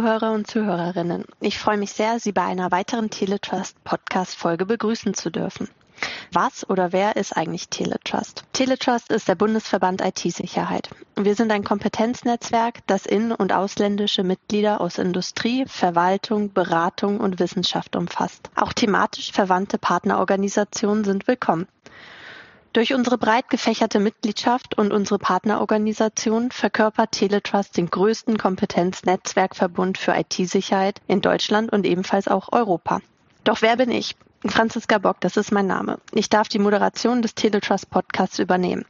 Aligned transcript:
Zuhörer 0.00 0.32
und 0.32 0.46
Zuhörerinnen. 0.46 1.26
Ich 1.40 1.58
freue 1.58 1.76
mich 1.76 1.92
sehr, 1.92 2.18
Sie 2.20 2.32
bei 2.32 2.40
einer 2.40 2.70
weiteren 2.70 3.10
Teletrust 3.10 3.84
Podcast 3.84 4.34
Folge 4.34 4.64
begrüßen 4.64 5.12
zu 5.12 5.28
dürfen. 5.28 5.68
Was 6.32 6.66
oder 6.70 6.92
wer 6.92 7.16
ist 7.16 7.36
eigentlich 7.36 7.68
Teletrust? 7.68 8.44
Teletrust 8.54 9.12
ist 9.12 9.28
der 9.28 9.34
Bundesverband 9.34 10.00
IT-Sicherheit. 10.00 10.88
Wir 11.16 11.34
sind 11.34 11.52
ein 11.52 11.64
Kompetenznetzwerk, 11.64 12.78
das 12.86 13.04
in- 13.04 13.32
und 13.32 13.52
ausländische 13.52 14.24
Mitglieder 14.24 14.80
aus 14.80 14.96
Industrie, 14.96 15.66
Verwaltung, 15.66 16.54
Beratung 16.54 17.20
und 17.20 17.38
Wissenschaft 17.38 17.94
umfasst. 17.94 18.48
Auch 18.54 18.72
thematisch 18.72 19.32
verwandte 19.32 19.76
Partnerorganisationen 19.76 21.04
sind 21.04 21.28
willkommen. 21.28 21.68
Durch 22.72 22.94
unsere 22.94 23.18
breit 23.18 23.50
gefächerte 23.50 23.98
Mitgliedschaft 23.98 24.78
und 24.78 24.92
unsere 24.92 25.18
Partnerorganisation 25.18 26.52
verkörpert 26.52 27.10
Teletrust 27.10 27.76
den 27.76 27.90
größten 27.90 28.38
Kompetenznetzwerkverbund 28.38 29.98
für 29.98 30.14
IT-Sicherheit 30.14 31.00
in 31.08 31.20
Deutschland 31.20 31.72
und 31.72 31.84
ebenfalls 31.84 32.28
auch 32.28 32.52
Europa. 32.52 33.00
Doch 33.42 33.60
wer 33.62 33.76
bin 33.76 33.90
ich? 33.90 34.14
Franziska 34.46 34.98
Bock, 34.98 35.16
das 35.20 35.36
ist 35.36 35.50
mein 35.50 35.66
Name. 35.66 35.98
Ich 36.12 36.28
darf 36.28 36.46
die 36.48 36.60
Moderation 36.60 37.22
des 37.22 37.34
Teletrust 37.34 37.90
Podcasts 37.90 38.38
übernehmen. 38.38 38.86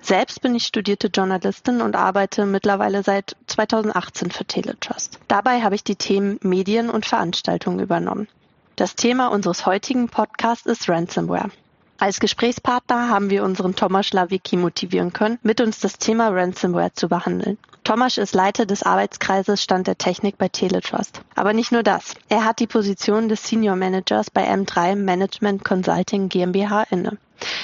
Selbst 0.00 0.40
bin 0.40 0.54
ich 0.54 0.64
studierte 0.64 1.08
Journalistin 1.08 1.82
und 1.82 1.96
arbeite 1.96 2.46
mittlerweile 2.46 3.02
seit 3.02 3.36
2018 3.48 4.30
für 4.30 4.44
Teletrust. 4.44 5.18
Dabei 5.26 5.62
habe 5.62 5.74
ich 5.74 5.82
die 5.82 5.96
Themen 5.96 6.38
Medien 6.42 6.88
und 6.88 7.04
Veranstaltungen 7.04 7.80
übernommen. 7.80 8.28
Das 8.76 8.94
Thema 8.94 9.26
unseres 9.26 9.66
heutigen 9.66 10.08
Podcasts 10.08 10.66
ist 10.66 10.88
Ransomware. 10.88 11.50
Als 11.98 12.18
Gesprächspartner 12.18 13.08
haben 13.08 13.30
wir 13.30 13.44
unseren 13.44 13.76
Tomasz 13.76 14.12
Lawicki 14.12 14.56
motivieren 14.56 15.12
können, 15.12 15.38
mit 15.42 15.60
uns 15.60 15.78
das 15.78 15.96
Thema 15.98 16.28
Ransomware 16.28 16.92
zu 16.92 17.08
behandeln. 17.08 17.56
Tomasz 17.84 18.18
ist 18.18 18.34
Leiter 18.34 18.66
des 18.66 18.82
Arbeitskreises 18.82 19.62
Stand 19.62 19.86
der 19.86 19.96
Technik 19.96 20.36
bei 20.36 20.48
Teletrust. 20.48 21.20
Aber 21.36 21.52
nicht 21.52 21.70
nur 21.70 21.82
das. 21.82 22.14
Er 22.28 22.44
hat 22.44 22.58
die 22.58 22.66
Position 22.66 23.28
des 23.28 23.46
Senior 23.46 23.76
Managers 23.76 24.30
bei 24.30 24.50
M3 24.50 24.96
Management 24.96 25.64
Consulting 25.64 26.28
GmbH 26.28 26.84
inne. 26.90 27.16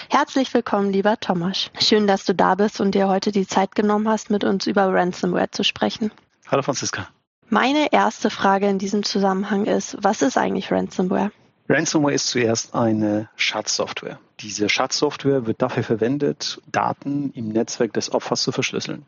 Herzlich 0.08 0.52
willkommen, 0.54 0.92
lieber 0.92 1.18
Tomasz. 1.18 1.70
Schön, 1.78 2.06
dass 2.06 2.24
du 2.24 2.34
da 2.34 2.54
bist 2.54 2.80
und 2.80 2.94
dir 2.94 3.08
heute 3.08 3.32
die 3.32 3.46
Zeit 3.46 3.74
genommen 3.74 4.08
hast, 4.08 4.30
mit 4.30 4.44
uns 4.44 4.66
über 4.66 4.92
Ransomware 4.92 5.50
zu 5.50 5.64
sprechen. 5.64 6.12
Hallo 6.48 6.62
Franziska. 6.62 7.08
Meine 7.48 7.92
erste 7.92 8.30
Frage 8.30 8.68
in 8.68 8.78
diesem 8.78 9.02
Zusammenhang 9.02 9.64
ist, 9.66 9.96
was 10.00 10.22
ist 10.22 10.38
eigentlich 10.38 10.70
Ransomware? 10.70 11.32
Ransomware 11.70 12.14
ist 12.14 12.26
zuerst 12.26 12.74
eine 12.74 13.28
Schatzsoftware. 13.36 14.18
Diese 14.40 14.68
Schatzsoftware 14.68 15.46
wird 15.46 15.62
dafür 15.62 15.84
verwendet, 15.84 16.60
Daten 16.66 17.30
im 17.36 17.50
Netzwerk 17.50 17.92
des 17.92 18.12
Opfers 18.12 18.42
zu 18.42 18.50
verschlüsseln. 18.50 19.06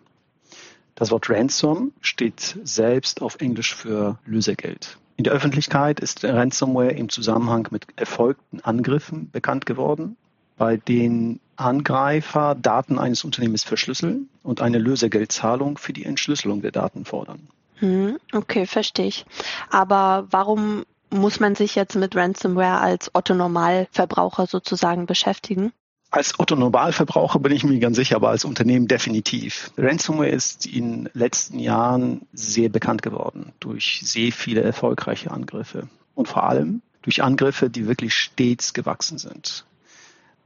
Das 0.94 1.10
Wort 1.10 1.28
Ransom 1.28 1.90
steht 2.02 2.56
selbst 2.62 3.20
auf 3.20 3.40
Englisch 3.40 3.74
für 3.74 4.20
Lösegeld. 4.24 4.96
In 5.16 5.24
der 5.24 5.32
Öffentlichkeit 5.32 5.98
ist 5.98 6.22
Ransomware 6.24 6.92
im 6.92 7.08
Zusammenhang 7.08 7.66
mit 7.72 7.86
erfolgten 7.96 8.60
Angriffen 8.60 9.28
bekannt 9.32 9.66
geworden, 9.66 10.16
bei 10.56 10.76
denen 10.76 11.40
Angreifer 11.56 12.54
Daten 12.54 12.96
eines 12.96 13.24
Unternehmens 13.24 13.64
verschlüsseln 13.64 14.28
und 14.44 14.60
eine 14.60 14.78
Lösegeldzahlung 14.78 15.78
für 15.78 15.92
die 15.92 16.04
Entschlüsselung 16.04 16.62
der 16.62 16.70
Daten 16.70 17.06
fordern. 17.06 17.48
Hm, 17.78 18.18
okay, 18.32 18.66
verstehe 18.66 19.06
ich. 19.06 19.26
Aber 19.68 20.28
warum 20.30 20.84
muss 21.12 21.40
man 21.40 21.54
sich 21.54 21.74
jetzt 21.74 21.94
mit 21.94 22.16
Ransomware 22.16 22.80
als 22.80 23.10
Otto-Normalverbraucher 23.14 24.46
sozusagen 24.46 25.06
beschäftigen? 25.06 25.72
Als 26.10 26.38
Otto-Normalverbraucher 26.38 27.38
bin 27.38 27.52
ich 27.52 27.64
mir 27.64 27.78
ganz 27.78 27.96
sicher, 27.96 28.16
aber 28.16 28.28
als 28.30 28.44
Unternehmen 28.44 28.86
definitiv. 28.86 29.70
Ransomware 29.78 30.28
ist 30.28 30.66
in 30.66 31.04
den 31.04 31.10
letzten 31.14 31.58
Jahren 31.58 32.26
sehr 32.32 32.68
bekannt 32.68 33.02
geworden 33.02 33.52
durch 33.60 34.00
sehr 34.04 34.32
viele 34.32 34.62
erfolgreiche 34.62 35.30
Angriffe 35.30 35.88
und 36.14 36.28
vor 36.28 36.44
allem 36.44 36.82
durch 37.00 37.22
Angriffe, 37.22 37.70
die 37.70 37.86
wirklich 37.86 38.14
stets 38.14 38.74
gewachsen 38.74 39.18
sind. 39.18 39.64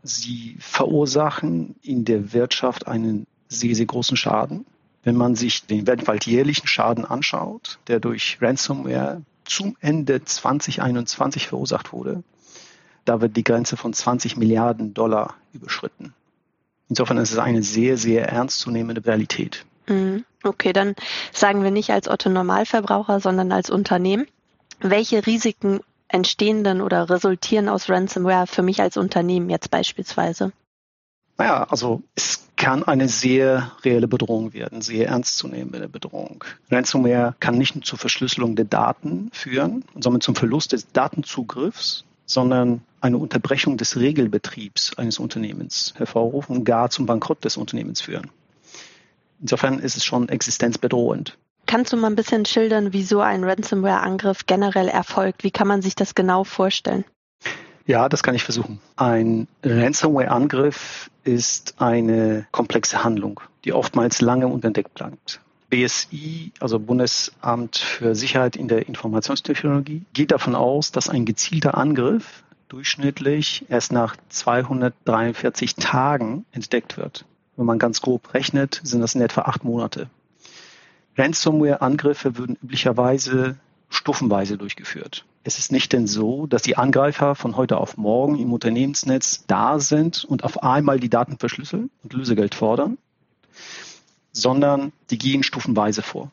Sie 0.02 0.56
verursachen 0.60 1.74
in 1.82 2.04
der 2.04 2.32
Wirtschaft 2.32 2.86
einen 2.86 3.26
sehr, 3.48 3.74
sehr 3.74 3.86
großen 3.86 4.16
Schaden. 4.16 4.66
Wenn 5.02 5.16
man 5.16 5.34
sich 5.34 5.66
den 5.66 5.86
weltweit 5.86 6.26
jährlichen 6.26 6.66
Schaden 6.66 7.04
anschaut, 7.04 7.78
der 7.88 8.00
durch 8.00 8.38
Ransomware 8.40 9.22
zum 9.46 9.76
Ende 9.80 10.24
2021 10.24 11.48
verursacht 11.48 11.92
wurde, 11.92 12.22
da 13.04 13.20
wird 13.20 13.36
die 13.36 13.44
Grenze 13.44 13.76
von 13.76 13.92
20 13.92 14.36
Milliarden 14.36 14.92
Dollar 14.92 15.34
überschritten. 15.52 16.12
Insofern 16.88 17.18
ist 17.18 17.32
es 17.32 17.38
eine 17.38 17.62
sehr, 17.62 17.96
sehr 17.96 18.28
ernstzunehmende 18.28 19.04
Realität. 19.04 19.64
Mhm. 19.88 20.24
Okay, 20.42 20.72
dann 20.72 20.94
sagen 21.32 21.62
wir 21.64 21.70
nicht 21.70 21.90
als 21.90 22.08
Otto 22.08 22.28
Normalverbraucher, 22.28 23.20
sondern 23.20 23.50
als 23.52 23.70
Unternehmen. 23.70 24.26
Welche 24.80 25.26
Risiken 25.26 25.80
entstehen 26.08 26.62
denn 26.62 26.80
oder 26.80 27.10
resultieren 27.10 27.68
aus 27.68 27.88
Ransomware 27.88 28.46
für 28.46 28.62
mich 28.62 28.80
als 28.80 28.96
Unternehmen 28.96 29.50
jetzt 29.50 29.70
beispielsweise? 29.70 30.52
Naja, 31.38 31.66
also 31.68 32.02
es 32.14 32.46
kann 32.56 32.82
eine 32.82 33.08
sehr 33.08 33.72
reelle 33.84 34.08
Bedrohung 34.08 34.54
werden, 34.54 34.80
sehr 34.80 35.08
ernstzunehmende 35.08 35.88
Bedrohung. 35.88 36.42
Ransomware 36.70 37.34
kann 37.38 37.58
nicht 37.58 37.74
nur 37.74 37.84
zur 37.84 37.98
Verschlüsselung 37.98 38.56
der 38.56 38.64
Daten 38.64 39.30
führen 39.32 39.84
somit 39.98 40.22
zum 40.22 40.34
Verlust 40.34 40.72
des 40.72 40.90
Datenzugriffs, 40.92 42.04
sondern 42.24 42.80
eine 43.00 43.18
Unterbrechung 43.18 43.76
des 43.76 43.96
Regelbetriebs 43.96 44.96
eines 44.96 45.18
Unternehmens 45.18 45.94
hervorrufen 45.96 46.56
und 46.56 46.64
gar 46.64 46.90
zum 46.90 47.06
Bankrott 47.06 47.44
des 47.44 47.56
Unternehmens 47.56 48.00
führen. 48.00 48.30
Insofern 49.40 49.78
ist 49.78 49.96
es 49.96 50.04
schon 50.04 50.28
existenzbedrohend. 50.28 51.36
Kannst 51.66 51.92
du 51.92 51.96
mal 51.96 52.08
ein 52.08 52.16
bisschen 52.16 52.46
schildern, 52.46 52.92
wie 52.92 53.02
so 53.02 53.20
ein 53.20 53.44
Ransomware-Angriff 53.44 54.46
generell 54.46 54.88
erfolgt? 54.88 55.44
Wie 55.44 55.50
kann 55.50 55.68
man 55.68 55.82
sich 55.82 55.94
das 55.94 56.14
genau 56.14 56.44
vorstellen? 56.44 57.04
Ja, 57.86 58.08
das 58.08 58.24
kann 58.24 58.34
ich 58.34 58.42
versuchen. 58.42 58.80
Ein 58.96 59.46
Ransomware-Angriff 59.62 61.08
ist 61.22 61.74
eine 61.78 62.46
komplexe 62.50 63.04
Handlung, 63.04 63.40
die 63.64 63.72
oftmals 63.72 64.20
lange 64.20 64.48
unentdeckt 64.48 64.94
bleibt. 64.94 65.40
BSI, 65.70 66.52
also 66.58 66.80
Bundesamt 66.80 67.76
für 67.76 68.14
Sicherheit 68.14 68.56
in 68.56 68.66
der 68.66 68.88
Informationstechnologie, 68.88 70.02
geht 70.12 70.32
davon 70.32 70.56
aus, 70.56 70.90
dass 70.90 71.08
ein 71.08 71.24
gezielter 71.24 71.76
Angriff 71.76 72.44
durchschnittlich 72.68 73.66
erst 73.68 73.92
nach 73.92 74.16
243 74.30 75.76
Tagen 75.76 76.44
entdeckt 76.50 76.96
wird. 76.96 77.24
Wenn 77.56 77.66
man 77.66 77.78
ganz 77.78 78.00
grob 78.00 78.34
rechnet, 78.34 78.80
sind 78.82 79.00
das 79.00 79.14
in 79.14 79.20
etwa 79.20 79.42
acht 79.42 79.62
Monate. 79.62 80.10
Ransomware-Angriffe 81.16 82.36
würden 82.36 82.58
üblicherweise 82.62 83.56
stufenweise 83.88 84.58
durchgeführt. 84.58 85.24
Es 85.44 85.58
ist 85.58 85.70
nicht 85.70 85.92
denn 85.92 86.06
so, 86.06 86.46
dass 86.46 86.62
die 86.62 86.76
Angreifer 86.76 87.34
von 87.34 87.56
heute 87.56 87.78
auf 87.78 87.96
morgen 87.96 88.38
im 88.38 88.52
Unternehmensnetz 88.52 89.44
da 89.46 89.78
sind 89.78 90.24
und 90.24 90.42
auf 90.42 90.62
einmal 90.62 90.98
die 90.98 91.08
Daten 91.08 91.38
verschlüsseln 91.38 91.90
und 92.02 92.12
Lösegeld 92.12 92.54
fordern, 92.54 92.98
sondern 94.32 94.92
die 95.10 95.18
gehen 95.18 95.42
stufenweise 95.42 96.02
vor. 96.02 96.30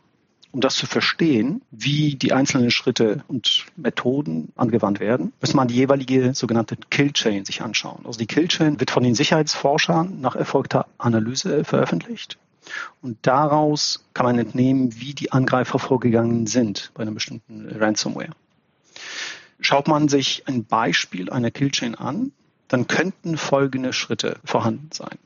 Um 0.54 0.62
das 0.62 0.76
zu 0.76 0.86
verstehen, 0.86 1.64
wie 1.72 2.14
die 2.14 2.32
einzelnen 2.32 2.70
Schritte 2.70 3.24
und 3.28 3.66
Methoden 3.76 4.52
angewandt 4.56 5.00
werden, 5.00 5.34
muss 5.42 5.56
man 5.56 5.68
die 5.68 5.74
jeweilige 5.74 6.36
sogenannte 6.36 6.78
Killchain 6.92 7.44
sich 7.44 7.64
anschauen. 7.64 8.06
Also 8.06 8.20
die 8.20 8.28
Killchain 8.28 8.80
wird 8.80 8.92
von 8.92 9.02
den 9.02 9.16
Sicherheitsforschern 9.16 10.22
nach 10.22 10.36
erfolgter 10.36 10.86
Analyse 11.00 11.64
veröffentlicht. 11.64 12.38
Und 13.02 13.18
daraus 13.24 14.06
kann 14.14 14.26
man 14.26 14.40
entnehmen, 14.40 15.00
wie 15.00 15.14
die 15.14 15.32
Angreifer 15.32 15.80
vorgegangen 15.80 16.48
sind 16.48 16.92
bei 16.94 17.04
einer 17.04 17.12
bestimmten 17.12 17.68
Ransomware. 17.70 18.32
Schaut 19.60 19.88
man 19.88 20.10
sich 20.10 20.44
ein 20.48 20.66
Beispiel 20.66 21.30
einer 21.30 21.52
Killchain 21.52 21.96
an, 21.96 22.32
dann 22.68 22.88
könnten 22.88 23.38
folgende 23.38 23.94
Schritte 23.94 24.40
vorhanden 24.44 24.90
sein. 24.92 25.18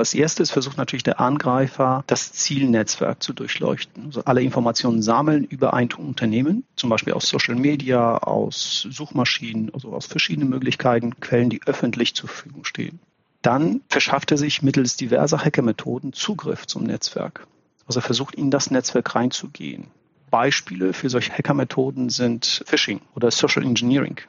Als 0.00 0.14
erstes 0.14 0.50
versucht 0.50 0.78
natürlich 0.78 1.02
der 1.02 1.20
Angreifer, 1.20 2.04
das 2.06 2.32
Zielnetzwerk 2.32 3.22
zu 3.22 3.34
durchleuchten. 3.34 4.06
Also 4.06 4.24
alle 4.24 4.40
Informationen 4.40 5.02
sammeln 5.02 5.44
über 5.44 5.74
ein 5.74 5.92
Unternehmen, 5.92 6.64
zum 6.74 6.88
Beispiel 6.88 7.12
aus 7.12 7.28
Social 7.28 7.54
Media, 7.54 8.16
aus 8.16 8.86
Suchmaschinen, 8.90 9.74
also 9.74 9.92
aus 9.92 10.06
verschiedenen 10.06 10.48
Möglichkeiten, 10.48 11.20
Quellen, 11.20 11.50
die 11.50 11.60
öffentlich 11.66 12.14
zur 12.14 12.30
Verfügung 12.30 12.64
stehen. 12.64 12.98
Dann 13.42 13.80
verschafft 13.88 14.30
er 14.30 14.38
sich 14.38 14.62
mittels 14.62 14.96
diverser 14.96 15.38
Hackermethoden 15.38 16.12
Zugriff 16.12 16.66
zum 16.66 16.84
Netzwerk. 16.84 17.46
Also 17.86 18.00
er 18.00 18.02
versucht 18.02 18.34
in 18.34 18.50
das 18.50 18.70
Netzwerk 18.70 19.14
reinzugehen. 19.14 19.86
Beispiele 20.30 20.92
für 20.92 21.10
solche 21.10 21.32
Hackermethoden 21.32 22.10
sind 22.10 22.62
Phishing 22.66 23.00
oder 23.14 23.30
Social 23.30 23.64
Engineering. 23.64 24.20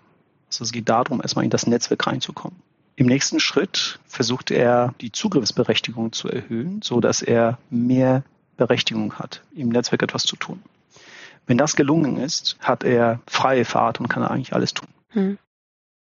Also 0.48 0.64
es 0.64 0.72
geht 0.72 0.90
darum, 0.90 1.22
erstmal 1.22 1.46
in 1.46 1.52
das 1.52 1.68
Netzwerk 1.68 2.08
reinzukommen. 2.08 2.60
Im 2.96 3.06
nächsten 3.06 3.40
Schritt 3.40 4.00
versucht 4.06 4.52
er, 4.52 4.94
die 5.02 5.12
Zugriffsberechtigung 5.12 6.12
zu 6.12 6.28
erhöhen, 6.28 6.82
so 6.84 7.00
dass 7.00 7.22
er 7.22 7.58
mehr 7.70 8.24
Berechtigung 8.58 9.14
hat, 9.16 9.42
im 9.56 9.70
Netzwerk 9.70 10.04
etwas 10.04 10.24
zu 10.24 10.36
tun. 10.36 10.62
Wenn 11.48 11.58
das 11.58 11.76
gelungen 11.76 12.18
ist, 12.18 12.58
hat 12.60 12.84
er 12.84 13.20
freie 13.26 13.66
Fahrt 13.66 14.00
und 14.00 14.08
kann 14.08 14.24
eigentlich 14.24 14.54
alles 14.54 14.74
tun. 14.74 14.90
Hm. 15.10 15.38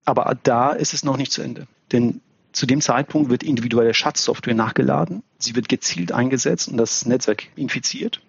Aber 0.05 0.37
da 0.43 0.71
ist 0.71 0.93
es 0.93 1.03
noch 1.03 1.17
nicht 1.17 1.31
zu 1.31 1.41
Ende. 1.41 1.67
Denn 1.91 2.21
zu 2.51 2.65
dem 2.65 2.81
Zeitpunkt 2.81 3.29
wird 3.29 3.43
individuelle 3.43 3.93
Schatzsoftware 3.93 4.55
nachgeladen. 4.55 5.23
Sie 5.37 5.55
wird 5.55 5.69
gezielt 5.69 6.11
eingesetzt 6.11 6.67
und 6.67 6.77
das 6.77 7.05
Netzwerk 7.05 7.47
infiziert. 7.55 8.21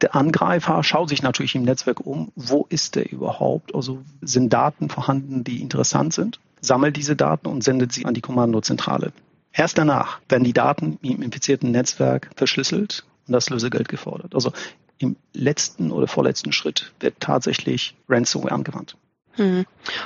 Der 0.00 0.16
Angreifer 0.16 0.82
schaut 0.82 1.08
sich 1.08 1.22
natürlich 1.22 1.54
im 1.54 1.62
Netzwerk 1.62 2.00
um, 2.00 2.32
wo 2.34 2.66
ist 2.68 2.96
der 2.96 3.12
überhaupt? 3.12 3.74
Also 3.74 4.02
sind 4.20 4.52
Daten 4.52 4.88
vorhanden, 4.88 5.44
die 5.44 5.62
interessant 5.62 6.12
sind, 6.12 6.40
sammelt 6.60 6.96
diese 6.96 7.14
Daten 7.14 7.46
und 7.46 7.62
sendet 7.62 7.92
sie 7.92 8.04
an 8.04 8.14
die 8.14 8.20
Kommandozentrale. 8.20 9.12
Erst 9.52 9.78
danach 9.78 10.20
werden 10.28 10.44
die 10.44 10.52
Daten 10.52 10.98
im 11.02 11.22
infizierten 11.22 11.70
Netzwerk 11.70 12.30
verschlüsselt 12.36 13.04
und 13.28 13.32
das 13.32 13.50
Lösegeld 13.50 13.88
gefordert. 13.88 14.34
Also 14.34 14.52
im 14.98 15.16
letzten 15.34 15.92
oder 15.92 16.08
vorletzten 16.08 16.52
Schritt 16.52 16.92
wird 17.00 17.20
tatsächlich 17.20 17.94
Ransomware 18.08 18.52
angewandt. 18.52 18.96
Hm. 19.36 19.64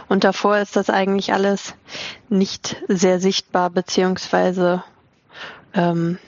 Und 0.09 0.25
davor 0.25 0.59
ist 0.59 0.77
das 0.77 0.91
eigentlich 0.91 1.33
alles 1.33 1.75
nicht 2.29 2.77
sehr 2.89 3.21
sichtbar, 3.21 3.71
beziehungsweise 3.71 4.85
ähm, 5.75 6.19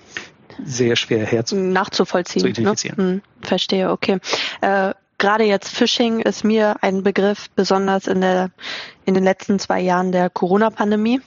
sehr 0.65 0.97
schwer 0.97 1.25
herzu 1.25 1.57
nachzuvollziehen. 1.57 2.41
Zu 2.41 2.47
ne? 2.47 2.51
identifizieren. 2.51 2.97
Ne? 2.97 3.13
Hm, 3.13 3.23
verstehe, 3.43 3.91
okay. 3.91 4.19
Äh, 4.61 4.95
Gerade 5.21 5.43
jetzt 5.43 5.71
Phishing 5.71 6.21
ist 6.21 6.45
mir 6.45 6.77
ein 6.81 7.03
Begriff, 7.03 7.51
besonders 7.57 8.07
in 8.07 8.21
der 8.21 8.51
in 9.05 9.15
den 9.15 9.25
letzten 9.25 9.59
zwei 9.59 9.81
Jahren 9.81 10.13
der 10.13 10.31
Corona-Pandemie 10.31 11.21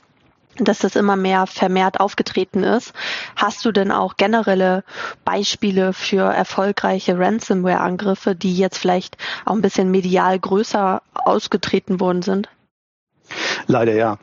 dass 0.65 0.79
das 0.79 0.95
immer 0.95 1.15
mehr 1.15 1.47
vermehrt 1.47 1.99
aufgetreten 1.99 2.63
ist. 2.63 2.93
Hast 3.35 3.65
du 3.65 3.71
denn 3.71 3.91
auch 3.91 4.17
generelle 4.17 4.83
Beispiele 5.25 5.93
für 5.93 6.23
erfolgreiche 6.23 7.17
Ransomware-Angriffe, 7.17 8.35
die 8.35 8.55
jetzt 8.55 8.77
vielleicht 8.77 9.17
auch 9.45 9.53
ein 9.53 9.61
bisschen 9.61 9.91
medial 9.91 10.39
größer 10.39 11.01
ausgetreten 11.13 11.99
worden 11.99 12.21
sind? 12.21 12.49
Leider 13.67 13.93
ja. 13.93 14.17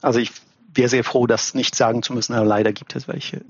Also 0.00 0.18
ich 0.18 0.32
wäre 0.74 0.88
sehr 0.88 1.04
froh, 1.04 1.26
das 1.26 1.54
nicht 1.54 1.74
sagen 1.74 2.02
zu 2.02 2.12
müssen, 2.12 2.34
aber 2.34 2.46
leider 2.46 2.72
gibt 2.72 2.94
es 2.94 3.08
welche. 3.08 3.44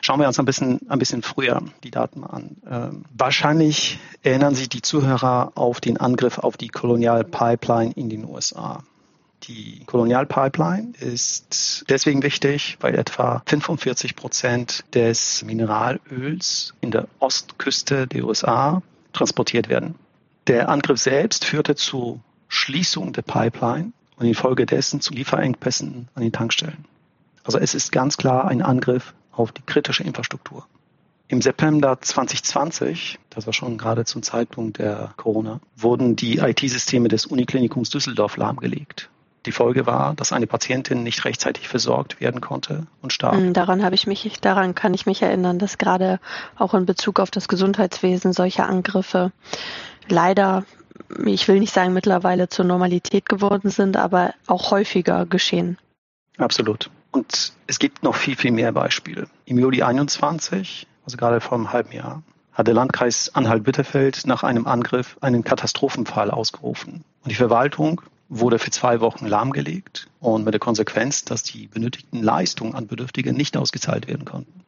Schauen 0.00 0.18
wir 0.18 0.26
uns 0.26 0.38
ein 0.38 0.46
bisschen, 0.46 0.80
ein 0.88 0.98
bisschen 0.98 1.22
früher 1.22 1.62
die 1.84 1.90
Daten 1.90 2.24
an. 2.24 2.56
Ähm, 2.68 3.04
wahrscheinlich 3.16 3.98
erinnern 4.22 4.54
sich 4.54 4.68
die 4.68 4.82
Zuhörer 4.82 5.52
auf 5.56 5.80
den 5.80 5.98
Angriff 5.98 6.38
auf 6.38 6.56
die 6.56 6.68
Colonial 6.68 7.24
Pipeline 7.24 7.92
in 7.92 8.08
den 8.08 8.24
USA. 8.24 8.82
Die 9.44 9.82
Kolonialpipeline 9.86 10.92
ist 11.00 11.84
deswegen 11.88 12.22
wichtig, 12.22 12.76
weil 12.80 12.94
etwa 12.94 13.42
45 13.46 14.14
Prozent 14.14 14.84
des 14.92 15.42
Mineralöls 15.42 16.74
in 16.80 16.90
der 16.90 17.08
Ostküste 17.20 18.06
der 18.06 18.24
USA 18.24 18.82
transportiert 19.12 19.68
werden. 19.68 19.94
Der 20.46 20.68
Angriff 20.68 21.00
selbst 21.00 21.44
führte 21.44 21.74
zur 21.74 22.20
Schließung 22.48 23.12
der 23.12 23.22
Pipeline 23.22 23.92
und 24.16 24.26
infolgedessen 24.26 25.00
zu 25.00 25.14
Lieferengpässen 25.14 26.08
an 26.14 26.22
den 26.22 26.32
Tankstellen. 26.32 26.84
Also 27.42 27.58
es 27.58 27.74
ist 27.74 27.92
ganz 27.92 28.18
klar 28.18 28.46
ein 28.46 28.60
Angriff 28.60 29.14
auf 29.32 29.52
die 29.52 29.62
kritische 29.62 30.02
Infrastruktur. 30.02 30.66
Im 31.28 31.40
September 31.40 31.98
2020, 32.00 33.18
das 33.30 33.46
war 33.46 33.52
schon 33.52 33.78
gerade 33.78 34.04
zum 34.04 34.22
Zeitpunkt 34.22 34.78
der 34.78 35.14
Corona, 35.16 35.60
wurden 35.76 36.16
die 36.16 36.38
IT-Systeme 36.38 37.08
des 37.08 37.24
Uniklinikums 37.26 37.88
Düsseldorf 37.88 38.36
lahmgelegt. 38.36 39.08
Die 39.46 39.52
Folge 39.52 39.86
war, 39.86 40.14
dass 40.14 40.32
eine 40.32 40.46
Patientin 40.46 41.02
nicht 41.02 41.24
rechtzeitig 41.24 41.66
versorgt 41.68 42.20
werden 42.20 42.42
konnte 42.42 42.86
und 43.00 43.12
starb. 43.12 43.34
Hm, 43.34 43.54
daran 43.54 43.82
habe 43.82 43.94
ich 43.94 44.06
mich, 44.06 44.38
daran 44.40 44.74
kann 44.74 44.92
ich 44.92 45.06
mich 45.06 45.22
erinnern, 45.22 45.58
dass 45.58 45.78
gerade 45.78 46.20
auch 46.56 46.74
in 46.74 46.84
Bezug 46.84 47.20
auf 47.20 47.30
das 47.30 47.48
Gesundheitswesen 47.48 48.34
solche 48.34 48.64
Angriffe 48.64 49.32
leider, 50.08 50.64
ich 51.24 51.48
will 51.48 51.58
nicht 51.58 51.72
sagen 51.72 51.94
mittlerweile 51.94 52.48
zur 52.50 52.66
Normalität 52.66 53.28
geworden 53.28 53.70
sind, 53.70 53.96
aber 53.96 54.34
auch 54.46 54.70
häufiger 54.70 55.24
geschehen. 55.24 55.78
Absolut. 56.36 56.90
Und 57.10 57.54
es 57.66 57.78
gibt 57.78 58.02
noch 58.02 58.16
viel, 58.16 58.36
viel 58.36 58.52
mehr 58.52 58.72
Beispiele. 58.72 59.26
Im 59.46 59.58
Juli 59.58 59.82
21, 59.82 60.86
also 61.04 61.16
gerade 61.16 61.40
vor 61.40 61.56
einem 61.56 61.72
halben 61.72 61.92
Jahr, 61.92 62.22
hat 62.52 62.66
der 62.66 62.74
Landkreis 62.74 63.34
Anhalt-Bitterfeld 63.34 64.26
nach 64.26 64.42
einem 64.42 64.66
Angriff 64.66 65.16
einen 65.20 65.44
Katastrophenfall 65.44 66.30
ausgerufen. 66.30 67.04
Und 67.22 67.30
die 67.30 67.36
Verwaltung 67.36 68.02
wurde 68.30 68.58
für 68.58 68.70
zwei 68.70 69.00
Wochen 69.00 69.26
lahmgelegt 69.26 70.08
und 70.20 70.44
mit 70.44 70.54
der 70.54 70.60
Konsequenz, 70.60 71.24
dass 71.24 71.42
die 71.42 71.66
benötigten 71.66 72.22
Leistungen 72.22 72.74
an 72.74 72.86
Bedürftige 72.86 73.32
nicht 73.32 73.56
ausgezahlt 73.56 74.06
werden 74.06 74.24
konnten. 74.24 74.62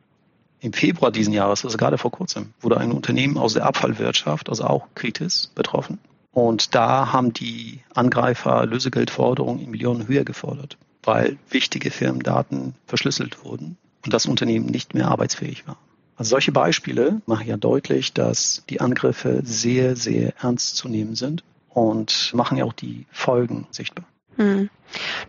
Im 0.61 0.73
Februar 0.73 1.11
diesen 1.11 1.32
Jahres, 1.32 1.64
also 1.64 1.76
gerade 1.76 1.97
vor 1.97 2.11
kurzem, 2.11 2.53
wurde 2.61 2.76
ein 2.76 2.93
Unternehmen 2.93 3.38
aus 3.38 3.55
der 3.55 3.64
Abfallwirtschaft, 3.64 4.49
also 4.49 4.64
auch 4.64 4.88
Kritis, 4.94 5.50
betroffen. 5.55 5.99
Und 6.32 6.75
da 6.75 7.12
haben 7.12 7.32
die 7.32 7.81
Angreifer 7.94 8.67
Lösegeldforderungen 8.67 9.61
in 9.61 9.70
Millionenhöhe 9.70 10.25
gefordert, 10.25 10.76
weil 11.03 11.37
wichtige 11.49 11.91
Firmendaten 11.91 12.75
verschlüsselt 12.87 13.44
wurden 13.44 13.76
und 14.05 14.12
das 14.12 14.26
Unternehmen 14.26 14.67
nicht 14.67 14.94
mehr 14.94 15.08
arbeitsfähig 15.08 15.67
war. 15.67 15.79
Also 16.17 16.31
solche 16.31 16.53
Beispiele 16.53 17.20
machen 17.26 17.47
ja 17.47 17.56
deutlich, 17.56 18.12
dass 18.12 18.65
die 18.69 18.81
Angriffe 18.81 19.41
sehr, 19.44 19.97
sehr 19.97 20.35
ernst 20.41 20.76
zu 20.76 20.88
nehmen 20.88 21.15
sind 21.15 21.43
und 21.75 22.33
machen 22.35 22.59
ja 22.59 22.65
auch 22.65 22.73
die 22.73 23.07
Folgen 23.11 23.67
sichtbar. 23.71 24.05
Hm. 24.37 24.71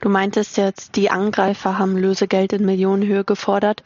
Du 0.02 0.10
meintest 0.10 0.58
jetzt, 0.58 0.96
die 0.96 1.10
Angreifer 1.10 1.78
haben 1.78 1.98
Lösegeld 1.98 2.54
in 2.54 2.66
Millionenhöhe 2.66 3.24
gefordert. 3.24 3.84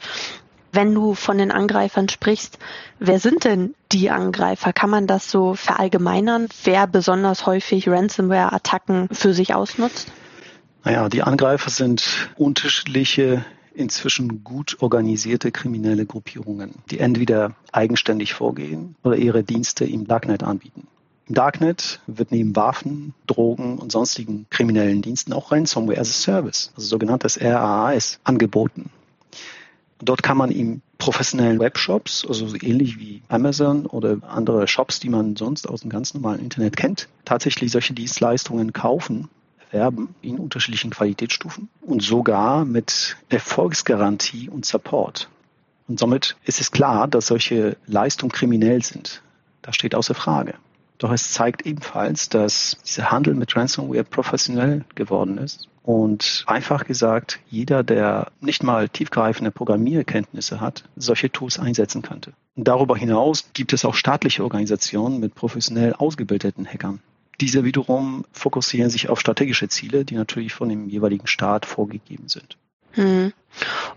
Wenn 0.72 0.94
du 0.94 1.14
von 1.14 1.38
den 1.38 1.52
Angreifern 1.52 2.10
sprichst, 2.10 2.60
wer 3.00 3.20
sind 3.20 3.46
denn 3.46 3.74
die 3.92 4.10
Angreifer? 4.10 4.74
Kann 4.74 4.90
man 4.90 5.08
das 5.08 5.32
so 5.32 5.56
verallgemeinern, 5.56 6.50
wer 6.64 6.88
besonders 6.88 7.46
häufig 7.46 7.88
Ransomware-Attacken 7.88 9.10
für 9.12 9.34
sich 9.34 9.56
ausnutzt? 9.56 10.12
Naja, 10.84 11.10
die 11.10 11.24
Angreifer 11.24 11.70
sind 11.70 12.30
unterschiedliche 12.36 13.46
inzwischen 13.74 14.44
gut 14.44 14.78
organisierte 14.80 15.52
kriminelle 15.52 16.06
Gruppierungen, 16.06 16.76
die 16.90 17.00
entweder 17.00 17.56
eigenständig 17.72 18.34
vorgehen 18.34 18.96
oder 19.04 19.16
ihre 19.16 19.44
Dienste 19.44 19.86
im 19.86 20.08
Darknet 20.08 20.44
anbieten. 20.44 20.88
Im 21.28 21.36
Darknet 21.36 22.00
wird 22.08 22.32
neben 22.32 22.56
Waffen, 22.56 23.14
Drogen 23.26 23.80
und 23.80 23.92
sonstigen 23.92 24.46
kriminellen 24.50 25.02
Diensten 25.02 25.34
auch 25.34 25.52
Ransomware 25.52 26.00
as 26.00 26.10
a 26.10 26.14
Service, 26.14 26.72
also 26.76 26.88
sogenanntes 26.88 27.42
RAAS, 27.42 28.20
angeboten. 28.24 28.90
Dort 30.00 30.24
kann 30.24 30.38
man 30.38 30.52
im 30.52 30.82
professionellen 31.00 31.60
Webshops, 31.60 32.26
also 32.26 32.48
so 32.48 32.56
ähnlich 32.56 33.00
wie 33.00 33.22
Amazon 33.28 33.86
oder 33.88 34.20
andere 34.22 34.68
Shops, 34.68 35.00
die 35.02 35.10
man 35.10 35.36
sonst 35.36 35.68
aus 35.68 35.82
dem 35.82 35.90
ganz 35.90 36.14
normalen 36.14 36.40
Internet 36.40 36.78
kennt, 36.78 37.10
tatsächlich 37.26 37.72
solche 37.72 37.94
Dienstleistungen 37.94 38.72
kaufen, 38.72 39.28
erwerben 39.72 40.16
in 40.22 40.38
unterschiedlichen 40.38 40.92
Qualitätsstufen 40.92 41.68
und 41.82 42.02
sogar 42.02 42.64
mit 42.64 43.18
Erfolgsgarantie 43.28 44.50
und 44.50 44.66
Support. 44.66 45.30
Und 45.90 46.00
somit 46.00 46.38
ist 46.46 46.62
es 46.62 46.72
klar, 46.72 47.08
dass 47.08 47.28
solche 47.28 47.76
Leistungen 47.86 48.32
kriminell 48.32 48.82
sind. 48.82 49.22
Das 49.62 49.76
steht 49.76 49.94
außer 49.94 50.14
Frage. 50.14 50.54
Doch 50.98 51.12
es 51.12 51.32
zeigt 51.32 51.66
ebenfalls, 51.66 52.30
dass 52.30 52.78
dieser 52.86 53.12
Handel 53.12 53.36
mit 53.36 53.56
Ransomware 53.56 54.04
professionell 54.04 54.84
geworden 54.96 55.38
ist. 55.38 55.70
Und 55.84 56.44
einfach 56.48 56.86
gesagt, 56.86 57.40
jeder, 57.50 57.84
der 57.84 58.32
nicht 58.42 58.64
mal 58.64 58.90
tiefgreifende 58.90 59.52
Programmierkenntnisse 59.52 60.60
hat, 60.60 60.84
solche 60.96 61.32
Tools 61.32 61.60
einsetzen 61.60 62.02
könnte. 62.02 62.34
Und 62.56 62.68
darüber 62.68 62.98
hinaus 62.98 63.50
gibt 63.54 63.72
es 63.72 63.86
auch 63.86 63.94
staatliche 63.94 64.44
Organisationen 64.44 65.20
mit 65.20 65.34
professionell 65.34 65.94
ausgebildeten 65.94 66.66
Hackern. 66.66 67.00
Diese 67.40 67.64
wiederum 67.64 68.26
fokussieren 68.32 68.90
sich 68.90 69.10
auf 69.10 69.20
strategische 69.20 69.70
Ziele, 69.70 70.04
die 70.04 70.16
natürlich 70.16 70.54
von 70.54 70.70
dem 70.70 70.90
jeweiligen 70.90 71.28
Staat 71.28 71.66
vorgegeben 71.66 72.28
sind. 72.28 72.58
Hm. 72.98 73.32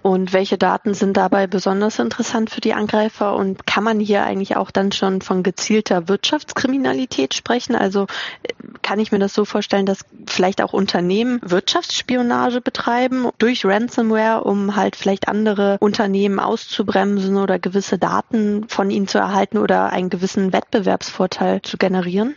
Und 0.03 0.33
welche 0.33 0.57
Daten 0.57 0.95
sind 0.95 1.17
dabei 1.17 1.47
besonders 1.47 1.99
interessant 1.99 2.49
für 2.49 2.63
die 2.63 2.73
Angreifer? 2.73 3.35
Und 3.35 3.67
kann 3.67 3.85
man 3.85 4.01
hier 4.01 4.25
eigentlich 4.25 4.57
auch 4.57 4.71
dann 4.71 4.93
schon 4.93 5.21
von 5.21 5.43
gezielter 5.43 6.09
Wirtschaftskriminalität 6.09 7.35
sprechen? 7.35 7.75
Also 7.75 8.07
äh, 8.43 8.53
kann 8.83 8.99
ich 8.99 9.13
mir 9.13 9.19
das 9.19 9.35
so 9.35 9.45
vorstellen, 9.45 9.85
dass 9.85 10.07
vielleicht 10.27 10.63
auch 10.63 10.73
Unternehmen 10.73 11.41
Wirtschaftsspionage 11.45 12.61
betreiben 12.61 13.29
durch 13.39 13.65
Ransomware, 13.67 14.45
um 14.45 14.77
halt 14.77 14.97
vielleicht 14.97 15.29
andere 15.29 15.77
Unternehmen 15.81 16.41
auszubremsen 16.41 17.37
oder 17.37 17.59
gewisse 17.59 17.99
Daten 17.99 18.67
von 18.69 18.91
ihnen 18.91 19.09
zu 19.09 19.19
erhalten 19.19 19.59
oder 19.59 19.91
einen 19.91 20.09
gewissen 20.09 20.53
Wettbewerbsvorteil 20.53 21.61
zu 21.63 21.77
generieren? 21.77 22.35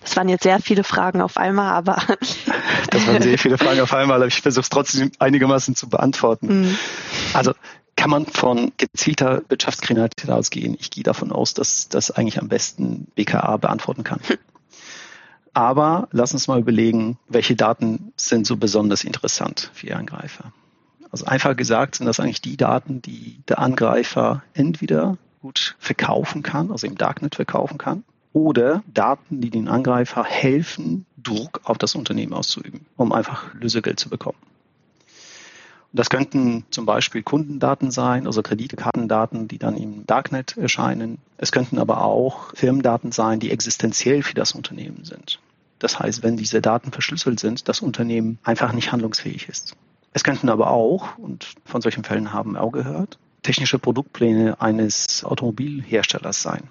Das 0.00 0.16
waren 0.16 0.28
jetzt 0.28 0.44
sehr 0.44 0.60
viele 0.60 0.84
Fragen 0.84 1.20
auf 1.20 1.36
einmal, 1.36 1.72
aber. 1.72 1.96
das 2.90 3.06
waren 3.06 3.22
sehr 3.22 3.38
viele 3.38 3.58
Fragen 3.58 3.80
auf 3.80 3.92
einmal, 3.92 4.16
aber 4.16 4.26
ich 4.26 4.40
versuche 4.40 4.62
es 4.62 4.70
trotzdem 4.70 5.12
einigermaßen 5.18 5.74
zu 5.74 5.88
beantworten. 5.88 6.62
Mhm. 6.62 6.78
Also 7.34 7.52
kann 7.96 8.10
man 8.10 8.26
von 8.26 8.72
gezielter 8.78 9.42
Wirtschaftskriminalität 9.48 10.30
ausgehen? 10.30 10.76
Ich 10.80 10.90
gehe 10.90 11.04
davon 11.04 11.32
aus, 11.32 11.52
dass 11.52 11.88
das 11.90 12.10
eigentlich 12.10 12.40
am 12.40 12.48
besten 12.48 13.08
BKA 13.14 13.58
beantworten 13.58 14.04
kann. 14.04 14.20
Hm. 14.26 14.38
Aber 15.52 16.08
lass 16.12 16.32
uns 16.32 16.48
mal 16.48 16.58
überlegen, 16.58 17.18
welche 17.28 17.56
Daten 17.56 18.12
sind 18.16 18.46
so 18.46 18.56
besonders 18.56 19.04
interessant 19.04 19.70
für 19.74 19.86
die 19.86 19.92
Angreifer. 19.92 20.52
Also 21.10 21.26
einfach 21.26 21.56
gesagt 21.56 21.96
sind 21.96 22.06
das 22.06 22.20
eigentlich 22.20 22.40
die 22.40 22.56
Daten, 22.56 23.02
die 23.02 23.42
der 23.48 23.58
Angreifer 23.58 24.44
entweder 24.54 25.18
gut 25.42 25.76
verkaufen 25.78 26.42
kann, 26.42 26.70
also 26.70 26.86
im 26.86 26.96
Darknet 26.96 27.34
verkaufen 27.34 27.78
kann, 27.78 28.04
oder 28.32 28.82
Daten, 28.92 29.40
die 29.40 29.50
den 29.50 29.68
Angreifer 29.68 30.24
helfen, 30.24 31.06
Druck 31.16 31.60
auf 31.64 31.78
das 31.78 31.94
Unternehmen 31.94 32.32
auszuüben, 32.32 32.86
um 32.96 33.12
einfach 33.12 33.52
Lösegeld 33.54 33.98
zu 33.98 34.08
bekommen. 34.08 34.38
Das 35.92 36.08
könnten 36.08 36.64
zum 36.70 36.86
Beispiel 36.86 37.22
Kundendaten 37.24 37.90
sein, 37.90 38.26
also 38.26 38.42
Kreditkartendaten, 38.42 39.48
die 39.48 39.58
dann 39.58 39.76
im 39.76 40.06
Darknet 40.06 40.56
erscheinen. 40.56 41.18
Es 41.36 41.50
könnten 41.50 41.78
aber 41.78 42.04
auch 42.04 42.54
Firmendaten 42.54 43.10
sein, 43.10 43.40
die 43.40 43.50
existenziell 43.50 44.22
für 44.22 44.34
das 44.34 44.52
Unternehmen 44.52 45.04
sind. 45.04 45.40
Das 45.80 45.98
heißt, 45.98 46.22
wenn 46.22 46.36
diese 46.36 46.60
Daten 46.60 46.92
verschlüsselt 46.92 47.40
sind, 47.40 47.68
das 47.68 47.80
Unternehmen 47.80 48.38
einfach 48.44 48.72
nicht 48.72 48.92
handlungsfähig 48.92 49.48
ist. 49.48 49.74
Es 50.12 50.22
könnten 50.22 50.48
aber 50.48 50.70
auch, 50.70 51.18
und 51.18 51.54
von 51.64 51.80
solchen 51.80 52.04
Fällen 52.04 52.32
haben 52.32 52.52
wir 52.52 52.62
auch 52.62 52.72
gehört, 52.72 53.18
technische 53.42 53.78
Produktpläne 53.78 54.60
eines 54.60 55.24
Automobilherstellers 55.24 56.42
sein. 56.42 56.68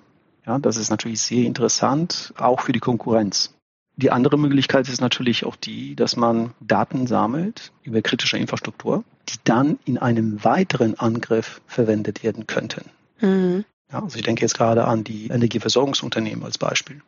Ja, 0.50 0.58
das 0.58 0.78
ist 0.78 0.90
natürlich 0.90 1.22
sehr 1.22 1.46
interessant, 1.46 2.34
auch 2.36 2.62
für 2.62 2.72
die 2.72 2.80
Konkurrenz. 2.80 3.54
Die 3.98 4.10
andere 4.10 4.36
Möglichkeit 4.36 4.90
ist 4.90 5.00
natürlich 5.00 5.46
auch 5.46 5.56
die, 5.56 5.96
dass 5.96 6.16
man 6.16 6.56
Daten 6.60 7.06
sammelt 7.06 7.72
über 7.84 8.02
kritische 8.02 8.40
Infrastruktur, 8.40 9.04
die 9.30 9.36
dann 9.44 9.78
in 9.86 10.00
einem 10.00 10.44
weiteren 10.44 10.98
Angriff 10.98 11.62
verwendet 11.68 12.24
werden 12.24 12.48
könnten. 12.48 12.90
Mhm. 13.22 13.64
Ja, 13.92 14.02
also 14.02 14.18
ich 14.18 14.24
denke 14.24 14.42
jetzt 14.42 14.58
gerade 14.58 14.86
an 14.86 15.04
die 15.04 15.28
Energieversorgungsunternehmen 15.28 16.44
als 16.44 16.58
Beispiel. 16.58 17.04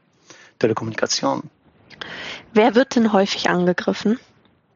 Telekommunikation. 0.60 1.50
Wer 2.54 2.76
wird 2.76 2.96
denn 2.96 3.12
häufig 3.12 3.50
angegriffen? 3.50 4.20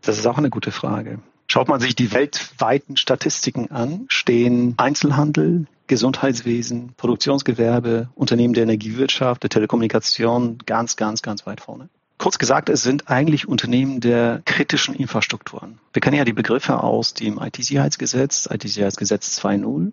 Das 0.02 0.18
ist 0.18 0.26
auch 0.26 0.40
eine 0.40 0.50
gute 0.50 0.72
Frage. 0.72 1.20
Schaut 1.46 1.68
man 1.68 1.80
sich 1.80 1.94
die 1.94 2.12
weltweiten 2.14 2.98
Statistiken 2.98 3.70
an, 3.70 4.06
stehen 4.08 4.74
Einzelhandel, 4.78 5.68
Gesundheitswesen, 5.88 6.94
Produktionsgewerbe, 6.98 8.10
Unternehmen 8.16 8.54
der 8.54 8.64
Energiewirtschaft, 8.64 9.44
der 9.44 9.50
Telekommunikation 9.50 10.58
ganz, 10.66 10.96
ganz, 10.96 11.22
ganz 11.22 11.46
weit 11.46 11.62
vorne. 11.62 11.90
Kurz 12.18 12.38
gesagt, 12.38 12.70
es 12.70 12.82
sind 12.82 13.10
eigentlich 13.10 13.48
Unternehmen 13.48 14.00
der 14.00 14.42
kritischen 14.46 14.96
Infrastrukturen. 14.96 15.80
Wir 15.92 16.02
kennen 16.02 16.16
ja 16.16 16.24
die 16.24 16.34
Begriffe 16.34 16.82
aus 16.82 17.14
dem 17.14 17.40
IT-Sicherheitsgesetz, 17.40 18.48
IT-Sicherheitsgesetz 18.50 19.38
2.0. 19.40 19.92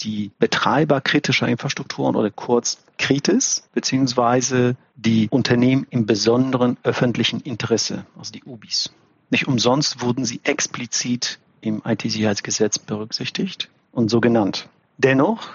Die 0.00 0.30
Betreiber 0.38 1.00
kritischer 1.00 1.48
Infrastrukturen 1.48 2.16
oder 2.16 2.30
kurz 2.30 2.78
Kritis, 2.98 3.64
beziehungsweise 3.72 4.76
die 4.94 5.26
Unternehmen 5.30 5.86
im 5.90 6.06
besonderen 6.06 6.76
öffentlichen 6.84 7.40
Interesse, 7.40 8.06
also 8.16 8.32
die 8.32 8.44
UBIs. 8.44 8.92
Nicht 9.30 9.48
umsonst 9.48 10.02
wurden 10.02 10.24
sie 10.24 10.40
explizit 10.44 11.40
im 11.60 11.82
IT-Sicherheitsgesetz 11.84 12.78
berücksichtigt 12.78 13.68
und 13.90 14.10
so 14.10 14.20
genannt. 14.20 14.68
Dennoch 14.98 15.48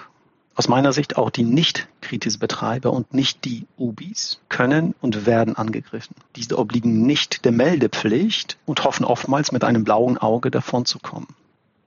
aus 0.54 0.68
meiner 0.68 0.92
Sicht 0.92 1.16
auch 1.16 1.30
die 1.30 1.44
nicht 1.44 1.88
kritis 2.00 2.38
Betreiber 2.38 2.92
und 2.92 3.14
nicht 3.14 3.44
die 3.44 3.66
UBIs 3.78 4.40
können 4.48 4.94
und 5.00 5.26
werden 5.26 5.56
angegriffen. 5.56 6.14
Diese 6.36 6.58
obliegen 6.58 7.06
nicht 7.06 7.44
der 7.44 7.52
Meldepflicht 7.52 8.58
und 8.66 8.84
hoffen 8.84 9.04
oftmals 9.04 9.50
mit 9.52 9.64
einem 9.64 9.84
blauen 9.84 10.18
Auge 10.18 10.50
davon 10.50 10.84
zu 10.84 10.98
kommen. 10.98 11.28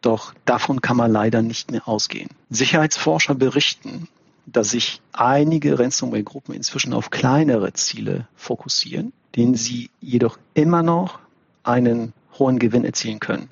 Doch 0.02 0.34
davon 0.46 0.82
kann 0.82 0.98
man 0.98 1.12
leider 1.12 1.42
nicht 1.42 1.72
mehr 1.72 1.88
ausgehen. 1.88 2.30
Sicherheitsforscher 2.50 3.36
berichten, 3.36 4.08
dass 4.46 4.72
sich 4.72 5.02
einige 5.14 5.80
Ransomware-Gruppen 5.80 6.54
inzwischen 6.54 6.94
auf 6.94 7.10
kleinere 7.10 7.74
Ziele 7.74 8.28
fokussieren, 8.36 9.14
denen 9.36 9.56
sie 9.56 9.90
jedoch 10.02 10.38
immer 10.54 10.84
noch 10.84 11.20
einen 11.64 12.14
hohen 12.38 12.60
Gewinn 12.60 12.86
erzielen 12.86 13.20
können. 13.20 13.50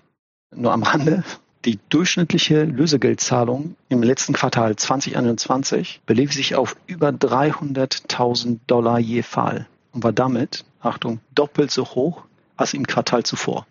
Nur 0.55 0.71
am 0.73 0.83
Rande, 0.83 1.23
die 1.65 1.79
durchschnittliche 1.89 2.63
Lösegeldzahlung 2.63 3.75
im 3.89 4.03
letzten 4.03 4.33
Quartal 4.33 4.75
2021 4.75 6.01
belief 6.05 6.33
sich 6.33 6.55
auf 6.55 6.75
über 6.87 7.09
300.000 7.09 8.59
Dollar 8.67 8.99
je 8.99 9.23
Fall 9.23 9.67
und 9.93 10.03
war 10.03 10.13
damit, 10.13 10.65
Achtung, 10.81 11.19
doppelt 11.33 11.71
so 11.71 11.85
hoch 11.85 12.23
als 12.57 12.73
im 12.73 12.85
Quartal 12.85 13.23
zuvor. 13.23 13.65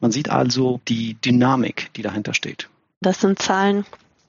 Man 0.00 0.12
sieht 0.12 0.30
also 0.30 0.80
die 0.88 1.14
Dynamik, 1.14 1.90
die 1.94 2.02
dahinter 2.02 2.34
steht. 2.34 2.68
Das 3.00 3.20
sind 3.20 3.40
Zahlen, 3.40 3.84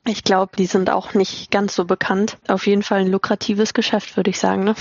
ich 0.10 0.24
glaube, 0.24 0.56
die 0.58 0.66
sind 0.66 0.90
auch 0.90 1.14
nicht 1.14 1.52
ganz 1.52 1.76
so 1.76 1.86
bekannt. 1.86 2.38
Auf 2.48 2.68
jeden 2.68 2.84
Fall 2.84 3.02
ein 3.02 3.12
lukratives 3.12 3.74
Geschäft, 3.74 4.18
würde 4.18 4.30
ich 4.30 4.40
sagen. 4.40 4.64
Ne? 4.64 4.76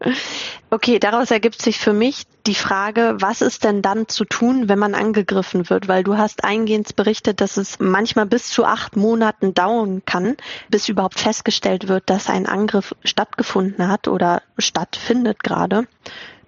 okay, 0.70 0.98
daraus 0.98 1.30
ergibt 1.30 1.60
sich 1.60 1.78
für 1.78 1.92
mich 1.92 2.24
die 2.46 2.54
Frage, 2.54 3.16
was 3.18 3.42
ist 3.42 3.64
denn 3.64 3.82
dann 3.82 4.08
zu 4.08 4.24
tun, 4.24 4.68
wenn 4.68 4.78
man 4.78 4.94
angegriffen 4.94 5.68
wird? 5.68 5.88
Weil 5.88 6.04
du 6.04 6.16
hast 6.16 6.44
eingehend 6.44 6.96
berichtet, 6.96 7.40
dass 7.40 7.56
es 7.56 7.78
manchmal 7.78 8.26
bis 8.26 8.48
zu 8.48 8.64
acht 8.64 8.96
Monaten 8.96 9.54
dauern 9.54 10.02
kann, 10.04 10.36
bis 10.68 10.88
überhaupt 10.88 11.20
festgestellt 11.20 11.88
wird, 11.88 12.08
dass 12.08 12.28
ein 12.28 12.46
Angriff 12.46 12.94
stattgefunden 13.04 13.88
hat 13.88 14.08
oder 14.08 14.42
stattfindet 14.58 15.42
gerade. 15.42 15.86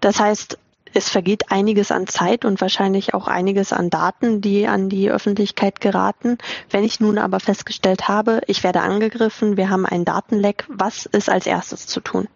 Das 0.01 0.21
heißt, 0.21 0.59
es 0.95 1.09
vergeht 1.09 1.51
einiges 1.51 1.91
an 1.91 2.07
Zeit 2.07 2.45
und 2.45 2.61
wahrscheinlich 2.61 3.15
auch 3.15 3.29
einiges 3.29 3.73
an 3.73 3.91
Daten, 3.91 4.41
die 4.41 4.67
an 4.67 4.89
die 4.89 5.11
Öffentlichkeit 5.11 5.81
geraten. 5.81 6.39
Wenn 6.71 6.85
ich 6.85 7.01
nun 7.01 7.19
aber 7.19 7.41
festgestellt 7.41 8.09
habe, 8.09 8.41
ich 8.47 8.65
werde 8.65 8.81
angegriffen, 8.81 9.57
wir 9.57 9.71
haben 9.71 9.87
einen 9.87 10.05
Datenleck, 10.05 10.65
was 10.69 11.07
ist 11.07 11.29
als 11.29 11.47
erstes 11.47 11.87
zu 11.87 12.01
tun? 12.01 12.29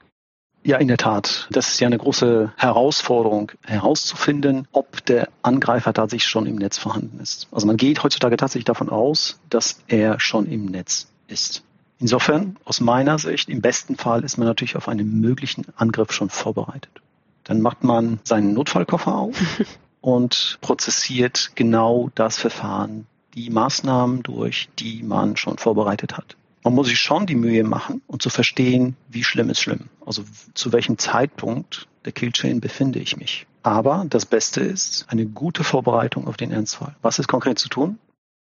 Ja, 0.64 0.76
in 0.76 0.86
der 0.86 0.96
Tat. 0.96 1.48
Das 1.50 1.70
ist 1.70 1.80
ja 1.80 1.88
eine 1.88 1.98
große 1.98 2.52
Herausforderung, 2.56 3.50
herauszufinden, 3.64 4.68
ob 4.70 5.04
der 5.06 5.28
Angreifer 5.42 5.92
tatsächlich 5.92 6.30
schon 6.30 6.46
im 6.46 6.54
Netz 6.54 6.78
vorhanden 6.78 7.18
ist. 7.20 7.48
Also 7.50 7.66
man 7.66 7.76
geht 7.76 8.04
heutzutage 8.04 8.36
tatsächlich 8.36 8.66
davon 8.66 8.88
aus, 8.88 9.40
dass 9.50 9.80
er 9.88 10.20
schon 10.20 10.46
im 10.46 10.66
Netz 10.66 11.08
ist. 11.26 11.64
Insofern, 11.98 12.56
aus 12.64 12.80
meiner 12.80 13.18
Sicht, 13.18 13.48
im 13.48 13.60
besten 13.60 13.96
Fall 13.96 14.22
ist 14.22 14.38
man 14.38 14.46
natürlich 14.46 14.76
auf 14.76 14.88
einen 14.88 15.20
möglichen 15.20 15.66
Angriff 15.76 16.12
schon 16.12 16.30
vorbereitet. 16.30 17.01
Dann 17.44 17.60
macht 17.60 17.84
man 17.84 18.20
seinen 18.24 18.54
Notfallkoffer 18.54 19.14
auf 19.14 19.36
und 20.00 20.58
prozessiert 20.60 21.52
genau 21.54 22.10
das 22.14 22.38
Verfahren, 22.38 23.06
die 23.34 23.50
Maßnahmen 23.50 24.22
durch, 24.22 24.68
die 24.78 25.02
man 25.02 25.36
schon 25.36 25.58
vorbereitet 25.58 26.16
hat. 26.16 26.36
Man 26.64 26.74
muss 26.74 26.88
sich 26.88 27.00
schon 27.00 27.26
die 27.26 27.34
Mühe 27.34 27.64
machen 27.64 28.02
um 28.06 28.20
zu 28.20 28.30
verstehen, 28.30 28.96
wie 29.08 29.24
schlimm 29.24 29.50
ist 29.50 29.60
schlimm. 29.60 29.88
Also 30.06 30.22
zu 30.54 30.72
welchem 30.72 30.98
Zeitpunkt 30.98 31.88
der 32.04 32.12
Killchain 32.12 32.60
befinde 32.60 33.00
ich 33.00 33.16
mich. 33.16 33.46
Aber 33.62 34.06
das 34.08 34.26
Beste 34.26 34.60
ist 34.60 35.06
eine 35.08 35.26
gute 35.26 35.64
Vorbereitung 35.64 36.28
auf 36.28 36.36
den 36.36 36.52
Ernstfall. 36.52 36.94
Was 37.02 37.18
ist 37.18 37.28
konkret 37.28 37.58
zu 37.58 37.68
tun? 37.68 37.98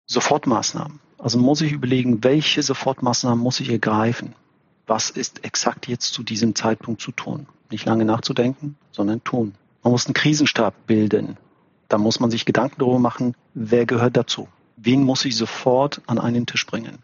Sofortmaßnahmen. 0.07 0.99
Also 1.17 1.37
muss 1.37 1.61
ich 1.61 1.71
überlegen, 1.71 2.23
welche 2.23 2.63
Sofortmaßnahmen 2.63 3.39
muss 3.39 3.59
ich 3.59 3.69
ergreifen? 3.69 4.33
Was 4.91 5.09
ist 5.09 5.45
exakt 5.45 5.87
jetzt 5.87 6.11
zu 6.11 6.21
diesem 6.21 6.53
Zeitpunkt 6.53 6.99
zu 6.99 7.13
tun? 7.13 7.47
Nicht 7.69 7.85
lange 7.85 8.03
nachzudenken, 8.03 8.75
sondern 8.91 9.23
tun. 9.23 9.53
Man 9.83 9.93
muss 9.93 10.05
einen 10.05 10.13
Krisenstab 10.13 10.85
bilden. 10.85 11.37
Da 11.87 11.97
muss 11.97 12.19
man 12.19 12.29
sich 12.29 12.43
Gedanken 12.43 12.75
darüber 12.79 12.99
machen, 12.99 13.33
wer 13.53 13.85
gehört 13.85 14.17
dazu? 14.17 14.49
Wen 14.75 15.03
muss 15.03 15.23
ich 15.23 15.37
sofort 15.37 16.01
an 16.07 16.19
einen 16.19 16.45
Tisch 16.45 16.65
bringen? 16.65 16.97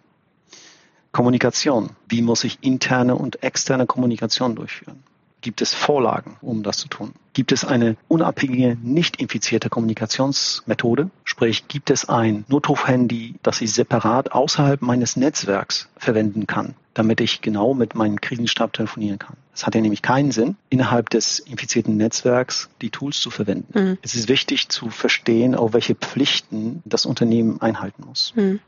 Kommunikation. 1.14 1.92
Wie 2.10 2.22
muss 2.22 2.44
ich 2.44 2.58
interne 2.60 3.16
und 3.16 3.42
externe 3.42 3.86
Kommunikation 3.86 4.56
durchführen? 4.56 5.02
Gibt 5.48 5.62
es 5.62 5.74
Vorlagen, 5.74 6.36
um 6.42 6.62
das 6.62 6.76
zu 6.76 6.90
tun? 6.90 7.14
Gibt 7.32 7.54
es 7.54 7.64
eine 7.64 7.96
unabhängige, 8.10 8.78
nicht 8.84 9.16
infizierte 9.16 9.70
Kommunikationsmethode? 9.70 11.10
Sprich, 11.24 11.70
gibt 11.70 11.90
es 11.90 12.10
ein 12.10 12.44
Notrufhandy, 12.50 13.36
das 13.44 13.62
ich 13.62 13.72
separat 13.72 14.34
außerhalb 14.34 14.82
meines 14.82 15.16
Netzwerks 15.16 15.88
verwenden 15.96 16.48
kann, 16.48 16.76
damit 16.94 17.22
ich 17.22 17.40
genau 17.40 17.74
mit 17.74 17.96
meinem 17.96 18.20
Krisenstab 18.20 18.74
telefonieren 18.74 19.20
kann? 19.20 19.38
Es 19.54 19.66
hat 19.66 19.74
ja 19.74 19.80
nämlich 19.80 20.02
keinen 20.02 20.32
Sinn, 20.32 20.58
innerhalb 20.68 21.12
des 21.12 21.40
infizierten 21.40 21.96
Netzwerks 21.96 22.68
die 22.82 22.90
Tools 22.90 23.22
zu 23.22 23.30
verwenden. 23.30 23.72
Mhm. 23.74 23.98
Es 24.02 24.16
ist 24.16 24.28
wichtig 24.28 24.68
zu 24.68 24.90
verstehen, 24.90 25.56
auf 25.56 25.72
welche 25.72 25.96
Pflichten 25.96 26.82
das 26.84 27.06
Unternehmen 27.06 27.62
einhalten 27.62 28.04
muss. 28.06 28.34
Mhm. 28.36 28.60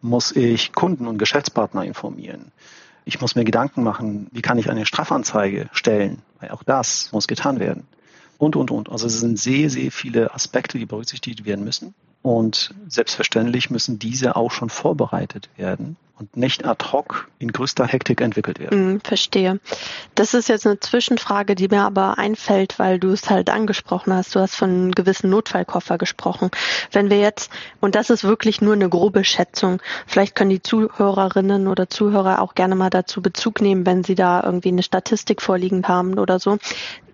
Muss 0.00 0.32
ich 0.32 0.72
Kunden 0.72 1.08
und 1.08 1.18
Geschäftspartner 1.18 1.84
informieren? 1.84 2.52
Ich 3.08 3.20
muss 3.20 3.36
mir 3.36 3.44
Gedanken 3.44 3.84
machen, 3.84 4.26
wie 4.32 4.42
kann 4.42 4.58
ich 4.58 4.68
eine 4.68 4.84
Strafanzeige 4.84 5.68
stellen, 5.72 6.22
weil 6.40 6.50
auch 6.50 6.64
das 6.64 7.12
muss 7.12 7.28
getan 7.28 7.60
werden. 7.60 7.86
Und, 8.36 8.56
und, 8.56 8.70
und. 8.70 8.90
Also 8.90 9.06
es 9.06 9.20
sind 9.20 9.38
sehr, 9.38 9.70
sehr 9.70 9.90
viele 9.90 10.34
Aspekte, 10.34 10.76
die 10.76 10.86
berücksichtigt 10.86 11.44
werden 11.44 11.64
müssen. 11.64 11.94
Und 12.22 12.74
selbstverständlich 12.88 13.70
müssen 13.70 14.00
diese 14.00 14.34
auch 14.34 14.50
schon 14.50 14.68
vorbereitet 14.68 15.48
werden 15.56 15.96
und 16.18 16.36
nicht 16.36 16.64
ad 16.64 16.92
hoc 16.92 17.28
in 17.38 17.52
größter 17.52 17.86
Hektik 17.86 18.22
entwickelt 18.22 18.58
werden. 18.58 18.94
Mm, 18.94 19.00
verstehe. 19.00 19.60
Das 20.14 20.32
ist 20.32 20.48
jetzt 20.48 20.66
eine 20.66 20.80
Zwischenfrage, 20.80 21.54
die 21.54 21.68
mir 21.68 21.82
aber 21.82 22.18
einfällt, 22.18 22.78
weil 22.78 22.98
du 22.98 23.10
es 23.10 23.28
halt 23.28 23.50
angesprochen 23.50 24.14
hast. 24.14 24.34
Du 24.34 24.40
hast 24.40 24.54
von 24.54 24.70
einem 24.70 24.92
gewissen 24.92 25.28
Notfallkoffer 25.28 25.98
gesprochen. 25.98 26.50
Wenn 26.90 27.10
wir 27.10 27.20
jetzt, 27.20 27.50
und 27.80 27.94
das 27.94 28.08
ist 28.08 28.24
wirklich 28.24 28.62
nur 28.62 28.72
eine 28.72 28.88
grobe 28.88 29.24
Schätzung, 29.24 29.82
vielleicht 30.06 30.34
können 30.34 30.50
die 30.50 30.62
Zuhörerinnen 30.62 31.68
oder 31.68 31.90
Zuhörer 31.90 32.40
auch 32.40 32.54
gerne 32.54 32.76
mal 32.76 32.90
dazu 32.90 33.20
Bezug 33.20 33.60
nehmen, 33.60 33.84
wenn 33.84 34.02
sie 34.02 34.14
da 34.14 34.42
irgendwie 34.42 34.68
eine 34.68 34.82
Statistik 34.82 35.42
vorliegend 35.42 35.86
haben 35.86 36.18
oder 36.18 36.38
so. 36.38 36.56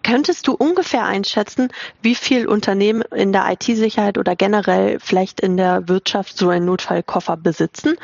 Könntest 0.03 0.49
du 0.49 0.55
ungefähr 0.55 1.05
einschätzen, 1.05 1.69
wie 2.03 2.15
viel 2.15 2.49
Unternehmen 2.49 3.03
in 3.15 3.33
der 3.33 3.51
IT-Sicherheit 3.53 4.19
oder 4.19 4.35
generell 4.35 4.99
vielleicht 5.01 5.41
in 5.41 5.57
der 5.57 5.89
Wirtschaft 5.89 6.37
so 6.37 6.49
einen 6.49 6.67
Notfallkoffer 6.67 7.37
besitzen? 7.37 7.97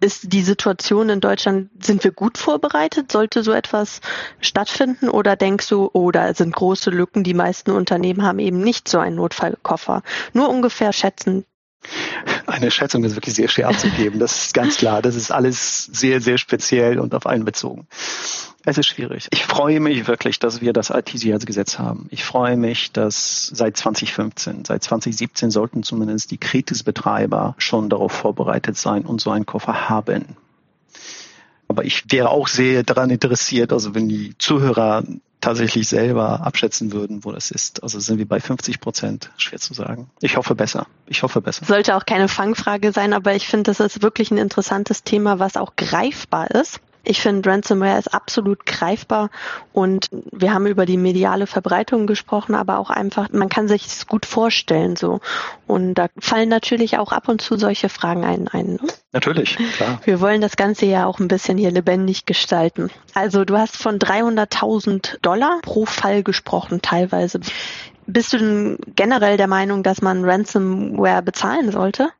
Ist 0.00 0.32
die 0.32 0.42
Situation 0.42 1.08
in 1.08 1.20
Deutschland, 1.20 1.70
sind 1.80 2.04
wir 2.04 2.12
gut 2.12 2.36
vorbereitet? 2.36 3.10
Sollte 3.10 3.42
so 3.42 3.52
etwas 3.52 4.00
stattfinden? 4.40 5.08
Oder 5.08 5.36
denkst 5.36 5.68
du, 5.68 5.88
oh, 5.92 6.10
da 6.10 6.34
sind 6.34 6.54
große 6.54 6.90
Lücken, 6.90 7.24
die 7.24 7.34
meisten 7.34 7.70
Unternehmen 7.70 8.22
haben 8.22 8.38
eben 8.38 8.60
nicht 8.60 8.88
so 8.88 8.98
einen 8.98 9.16
Notfallkoffer? 9.16 10.02
Nur 10.34 10.50
ungefähr 10.50 10.92
schätzen. 10.92 11.46
Eine 12.46 12.70
Schätzung 12.70 13.04
ist 13.04 13.16
wirklich 13.16 13.34
sehr 13.34 13.48
schwer 13.48 13.68
abzugeben. 13.68 14.18
Das 14.18 14.46
ist 14.46 14.54
ganz 14.54 14.76
klar. 14.76 15.02
Das 15.02 15.14
ist 15.14 15.30
alles 15.30 15.84
sehr, 15.84 16.20
sehr 16.20 16.38
speziell 16.38 16.98
und 16.98 17.14
auf 17.14 17.26
einen 17.26 17.44
bezogen. 17.44 17.86
Es 18.64 18.78
ist 18.78 18.86
schwierig. 18.86 19.28
Ich 19.30 19.44
freue 19.44 19.78
mich 19.78 20.08
wirklich, 20.08 20.40
dass 20.40 20.60
wir 20.60 20.72
das 20.72 20.90
IT-Sicherheitsgesetz 20.90 21.78
haben. 21.78 22.08
Ich 22.10 22.24
freue 22.24 22.56
mich, 22.56 22.90
dass 22.90 23.46
seit 23.46 23.76
2015, 23.76 24.64
seit 24.64 24.82
2017 24.82 25.52
sollten 25.52 25.84
zumindest 25.84 26.32
die 26.32 26.38
Kritisbetreiber 26.38 27.54
schon 27.58 27.88
darauf 27.88 28.10
vorbereitet 28.10 28.76
sein 28.76 29.02
und 29.04 29.20
so 29.20 29.30
einen 29.30 29.46
Koffer 29.46 29.88
haben. 29.88 30.36
Aber 31.68 31.84
ich 31.84 32.04
wäre 32.10 32.30
auch 32.30 32.48
sehr 32.48 32.82
daran 32.82 33.10
interessiert, 33.10 33.72
also 33.72 33.94
wenn 33.94 34.08
die 34.08 34.34
Zuhörer 34.38 35.02
tatsächlich 35.40 35.86
selber 35.86 36.40
abschätzen 36.44 36.92
würden, 36.92 37.24
wo 37.24 37.30
das 37.30 37.50
ist. 37.50 37.82
Also 37.82 38.00
sind 38.00 38.18
wir 38.18 38.26
bei 38.26 38.40
50 38.40 38.80
Prozent, 38.80 39.30
schwer 39.36 39.58
zu 39.58 39.74
sagen. 39.74 40.10
Ich 40.20 40.36
hoffe 40.36 40.54
besser. 40.54 40.86
Ich 41.06 41.22
hoffe 41.22 41.40
besser. 41.40 41.64
Sollte 41.64 41.94
auch 41.96 42.04
keine 42.04 42.28
Fangfrage 42.28 42.92
sein, 42.92 43.12
aber 43.12 43.34
ich 43.34 43.46
finde, 43.46 43.70
das 43.70 43.80
ist 43.80 44.02
wirklich 44.02 44.30
ein 44.30 44.38
interessantes 44.38 45.04
Thema, 45.04 45.38
was 45.38 45.56
auch 45.56 45.76
greifbar 45.76 46.50
ist. 46.50 46.80
Ich 47.08 47.20
finde, 47.20 47.48
Ransomware 47.48 47.98
ist 47.98 48.12
absolut 48.12 48.66
greifbar 48.66 49.30
und 49.72 50.08
wir 50.32 50.52
haben 50.52 50.66
über 50.66 50.86
die 50.86 50.96
mediale 50.96 51.46
Verbreitung 51.46 52.06
gesprochen, 52.06 52.54
aber 52.56 52.78
auch 52.78 52.90
einfach, 52.90 53.28
man 53.30 53.48
kann 53.48 53.68
sich 53.68 53.86
es 53.86 54.06
gut 54.06 54.26
vorstellen 54.26 54.96
so. 54.96 55.20
Und 55.68 55.94
da 55.94 56.08
fallen 56.18 56.48
natürlich 56.48 56.98
auch 56.98 57.12
ab 57.12 57.28
und 57.28 57.40
zu 57.40 57.56
solche 57.56 57.88
Fragen 57.88 58.24
ein. 58.24 58.48
ein 58.48 58.74
ne? 58.74 58.88
Natürlich, 59.12 59.56
klar. 59.76 60.00
Wir 60.04 60.20
wollen 60.20 60.40
das 60.40 60.56
Ganze 60.56 60.86
ja 60.86 61.06
auch 61.06 61.20
ein 61.20 61.28
bisschen 61.28 61.58
hier 61.58 61.70
lebendig 61.70 62.26
gestalten. 62.26 62.90
Also 63.14 63.44
du 63.44 63.56
hast 63.56 63.76
von 63.76 63.98
300.000 63.98 65.20
Dollar 65.22 65.60
pro 65.62 65.86
Fall 65.86 66.24
gesprochen 66.24 66.82
teilweise. 66.82 67.40
Bist 68.06 68.32
du 68.32 68.38
denn 68.38 68.78
generell 68.94 69.36
der 69.36 69.48
Meinung, 69.48 69.82
dass 69.82 70.02
man 70.02 70.24
Ransomware 70.24 71.22
bezahlen 71.22 71.70
sollte? 71.70 72.10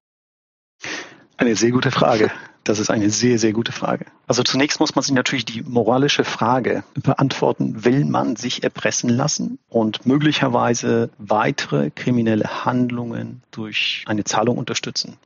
Eine 1.36 1.54
sehr 1.54 1.70
gute 1.70 1.90
Frage. 1.90 2.30
Das 2.66 2.80
ist 2.80 2.90
eine 2.90 3.10
sehr, 3.10 3.38
sehr 3.38 3.52
gute 3.52 3.70
Frage. 3.70 4.06
Also 4.26 4.42
zunächst 4.42 4.80
muss 4.80 4.96
man 4.96 5.04
sich 5.04 5.14
natürlich 5.14 5.44
die 5.44 5.62
moralische 5.62 6.24
Frage 6.24 6.82
beantworten, 6.94 7.84
will 7.84 8.04
man 8.04 8.34
sich 8.34 8.64
erpressen 8.64 9.08
lassen 9.08 9.60
und 9.68 10.04
möglicherweise 10.04 11.10
weitere 11.16 11.90
kriminelle 11.90 12.64
Handlungen 12.64 13.44
durch 13.52 14.02
eine 14.08 14.24
Zahlung 14.24 14.58
unterstützen? 14.58 15.16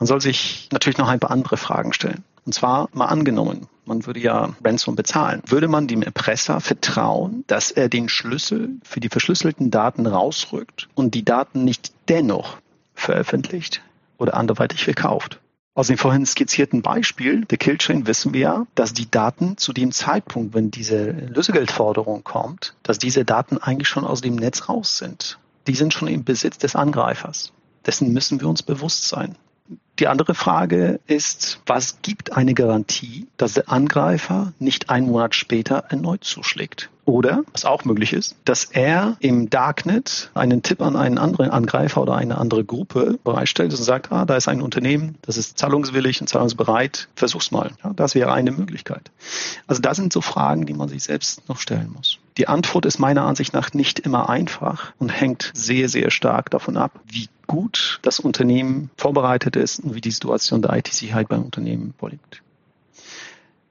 Man 0.00 0.08
soll 0.08 0.20
sich 0.20 0.68
natürlich 0.72 0.98
noch 0.98 1.06
ein 1.06 1.20
paar 1.20 1.30
andere 1.30 1.56
Fragen 1.56 1.92
stellen. 1.92 2.24
Und 2.44 2.54
zwar 2.54 2.88
mal 2.92 3.06
angenommen, 3.06 3.68
man 3.84 4.04
würde 4.04 4.18
ja 4.18 4.56
Ransom 4.64 4.96
bezahlen. 4.96 5.42
Würde 5.46 5.68
man 5.68 5.86
dem 5.86 6.02
Erpresser 6.02 6.60
vertrauen, 6.60 7.44
dass 7.46 7.70
er 7.70 7.88
den 7.88 8.08
Schlüssel 8.08 8.80
für 8.82 8.98
die 8.98 9.10
verschlüsselten 9.10 9.70
Daten 9.70 10.08
rausrückt 10.08 10.88
und 10.96 11.14
die 11.14 11.24
Daten 11.24 11.62
nicht 11.62 11.92
dennoch 12.08 12.56
veröffentlicht 12.96 13.80
oder 14.18 14.34
anderweitig 14.34 14.82
verkauft? 14.82 15.38
Aus 15.76 15.88
dem 15.88 15.98
vorhin 15.98 16.24
skizzierten 16.24 16.82
Beispiel 16.82 17.46
der 17.46 17.58
Killchain 17.58 18.06
wissen 18.06 18.32
wir 18.32 18.40
ja, 18.40 18.66
dass 18.76 18.92
die 18.92 19.10
Daten 19.10 19.56
zu 19.56 19.72
dem 19.72 19.90
Zeitpunkt, 19.90 20.54
wenn 20.54 20.70
diese 20.70 21.10
Lösegeldforderung 21.10 22.22
kommt, 22.22 22.76
dass 22.84 22.98
diese 22.98 23.24
Daten 23.24 23.58
eigentlich 23.58 23.88
schon 23.88 24.04
aus 24.04 24.20
dem 24.20 24.36
Netz 24.36 24.68
raus 24.68 24.98
sind. 24.98 25.40
Die 25.66 25.74
sind 25.74 25.92
schon 25.92 26.06
im 26.06 26.22
Besitz 26.22 26.58
des 26.58 26.76
Angreifers. 26.76 27.52
Dessen 27.84 28.12
müssen 28.12 28.40
wir 28.40 28.48
uns 28.48 28.62
bewusst 28.62 29.08
sein. 29.08 29.34
Die 30.00 30.08
andere 30.08 30.34
Frage 30.34 30.98
ist, 31.06 31.60
was 31.66 32.02
gibt 32.02 32.32
eine 32.32 32.54
Garantie, 32.54 33.28
dass 33.36 33.54
der 33.54 33.70
Angreifer 33.70 34.52
nicht 34.58 34.90
einen 34.90 35.06
Monat 35.06 35.36
später 35.36 35.84
erneut 35.88 36.24
zuschlägt? 36.24 36.90
Oder, 37.04 37.44
was 37.52 37.64
auch 37.64 37.84
möglich 37.84 38.12
ist, 38.12 38.34
dass 38.44 38.64
er 38.64 39.16
im 39.20 39.50
Darknet 39.50 40.30
einen 40.34 40.62
Tipp 40.62 40.80
an 40.80 40.96
einen 40.96 41.18
anderen 41.18 41.50
Angreifer 41.50 42.02
oder 42.02 42.16
eine 42.16 42.38
andere 42.38 42.64
Gruppe 42.64 43.18
bereitstellt 43.22 43.72
und 43.72 43.82
sagt, 43.82 44.10
ah, 44.10 44.24
da 44.24 44.36
ist 44.36 44.48
ein 44.48 44.62
Unternehmen, 44.62 45.16
das 45.22 45.36
ist 45.36 45.58
zahlungswillig 45.58 46.20
und 46.20 46.26
zahlungsbereit, 46.28 47.08
versuch's 47.14 47.50
mal. 47.50 47.70
Ja, 47.84 47.92
das 47.94 48.14
wäre 48.14 48.32
eine 48.32 48.50
Möglichkeit. 48.50 49.12
Also 49.66 49.80
das 49.80 49.96
sind 49.96 50.12
so 50.12 50.22
Fragen, 50.22 50.66
die 50.66 50.74
man 50.74 50.88
sich 50.88 51.04
selbst 51.04 51.48
noch 51.48 51.60
stellen 51.60 51.92
muss. 51.94 52.18
Die 52.36 52.48
Antwort 52.48 52.84
ist 52.84 52.98
meiner 52.98 53.22
Ansicht 53.22 53.54
nach 53.54 53.72
nicht 53.74 54.00
immer 54.00 54.28
einfach 54.28 54.92
und 54.98 55.10
hängt 55.10 55.52
sehr, 55.54 55.88
sehr 55.88 56.10
stark 56.10 56.50
davon 56.50 56.76
ab, 56.76 57.00
wie 57.06 57.28
gut 57.46 58.00
das 58.02 58.18
Unternehmen 58.18 58.90
vorbereitet 58.96 59.54
ist 59.54 59.78
und 59.80 59.94
wie 59.94 60.00
die 60.00 60.10
Situation 60.10 60.60
der 60.60 60.76
IT-Sicherheit 60.76 61.28
beim 61.28 61.42
Unternehmen 61.42 61.94
vorliegt. 61.98 62.42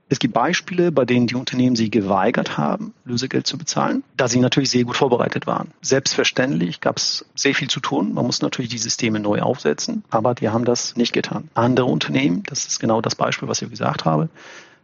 Es 0.10 0.20
gibt 0.20 0.36
Beispiele, 0.36 0.92
bei 0.92 1.06
denen 1.06 1.28
die 1.28 1.36
Unternehmen 1.36 1.76
sich 1.76 1.90
geweigert 1.90 2.56
haben, 2.58 2.94
Lösegeld 3.04 3.48
zu 3.48 3.58
bezahlen, 3.58 4.04
da 4.16 4.28
sie 4.28 4.40
natürlich 4.40 4.70
sehr 4.70 4.84
gut 4.84 4.96
vorbereitet 4.96 5.48
waren. 5.48 5.72
Selbstverständlich 5.82 6.82
gab 6.82 6.98
es 6.98 7.26
sehr 7.34 7.56
viel 7.56 7.70
zu 7.70 7.80
tun. 7.80 8.14
Man 8.14 8.26
muss 8.26 8.42
natürlich 8.42 8.70
die 8.70 8.78
Systeme 8.78 9.20
neu 9.20 9.42
aufsetzen, 9.42 10.04
aber 10.12 10.36
die 10.36 10.50
haben 10.50 10.66
das 10.66 10.96
nicht 10.96 11.14
getan. 11.14 11.50
Andere 11.56 11.88
Unternehmen, 11.88 12.44
das 12.44 12.66
ist 12.66 12.80
genau 12.80 13.02
das 13.02 13.16
Beispiel, 13.16 13.48
was 13.48 13.62
ich 13.64 13.70
gesagt 13.70 14.06
habe, 14.06 14.30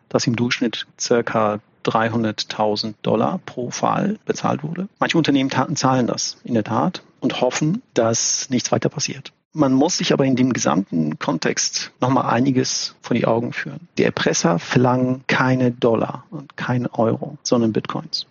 dass 0.07 0.25
im 0.25 0.35
Durchschnitt 0.35 0.87
circa 0.99 1.59
300.000 1.85 2.95
Dollar 3.01 3.39
pro 3.45 3.71
Fall 3.71 4.17
bezahlt 4.25 4.63
wurde. 4.63 4.87
Manche 4.99 5.17
Unternehmen 5.17 5.49
zahlen 5.75 6.07
das 6.07 6.37
in 6.43 6.53
der 6.53 6.63
Tat 6.63 7.03
und 7.19 7.41
hoffen, 7.41 7.81
dass 7.93 8.49
nichts 8.49 8.71
weiter 8.71 8.89
passiert. 8.89 9.31
Man 9.51 9.73
muss 9.73 9.97
sich 9.97 10.13
aber 10.13 10.25
in 10.25 10.35
dem 10.35 10.53
gesamten 10.53 11.17
Kontext 11.17 11.91
nochmal 11.99 12.31
einiges 12.31 12.95
vor 13.01 13.15
die 13.15 13.25
Augen 13.25 13.51
führen. 13.51 13.87
Die 13.97 14.03
Erpresser 14.03 14.59
verlangen 14.59 15.23
keine 15.25 15.71
Dollar 15.71 16.25
und 16.29 16.55
keine 16.55 16.93
Euro, 16.93 17.37
sondern 17.41 17.73
Bitcoins. 17.73 18.27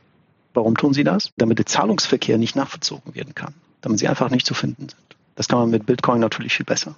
Warum 0.54 0.76
tun 0.76 0.94
sie 0.94 1.04
das? 1.04 1.32
Damit 1.36 1.58
der 1.58 1.66
Zahlungsverkehr 1.66 2.38
nicht 2.38 2.54
nachvollzogen 2.54 3.14
werden 3.14 3.34
kann, 3.34 3.54
damit 3.80 3.98
sie 3.98 4.08
einfach 4.08 4.30
nicht 4.30 4.46
zu 4.46 4.54
finden 4.54 4.88
sind. 4.88 5.16
Das 5.34 5.48
kann 5.48 5.58
man 5.58 5.70
mit 5.70 5.86
Bitcoin 5.86 6.20
natürlich 6.20 6.54
viel 6.54 6.66
besser. 6.66 6.94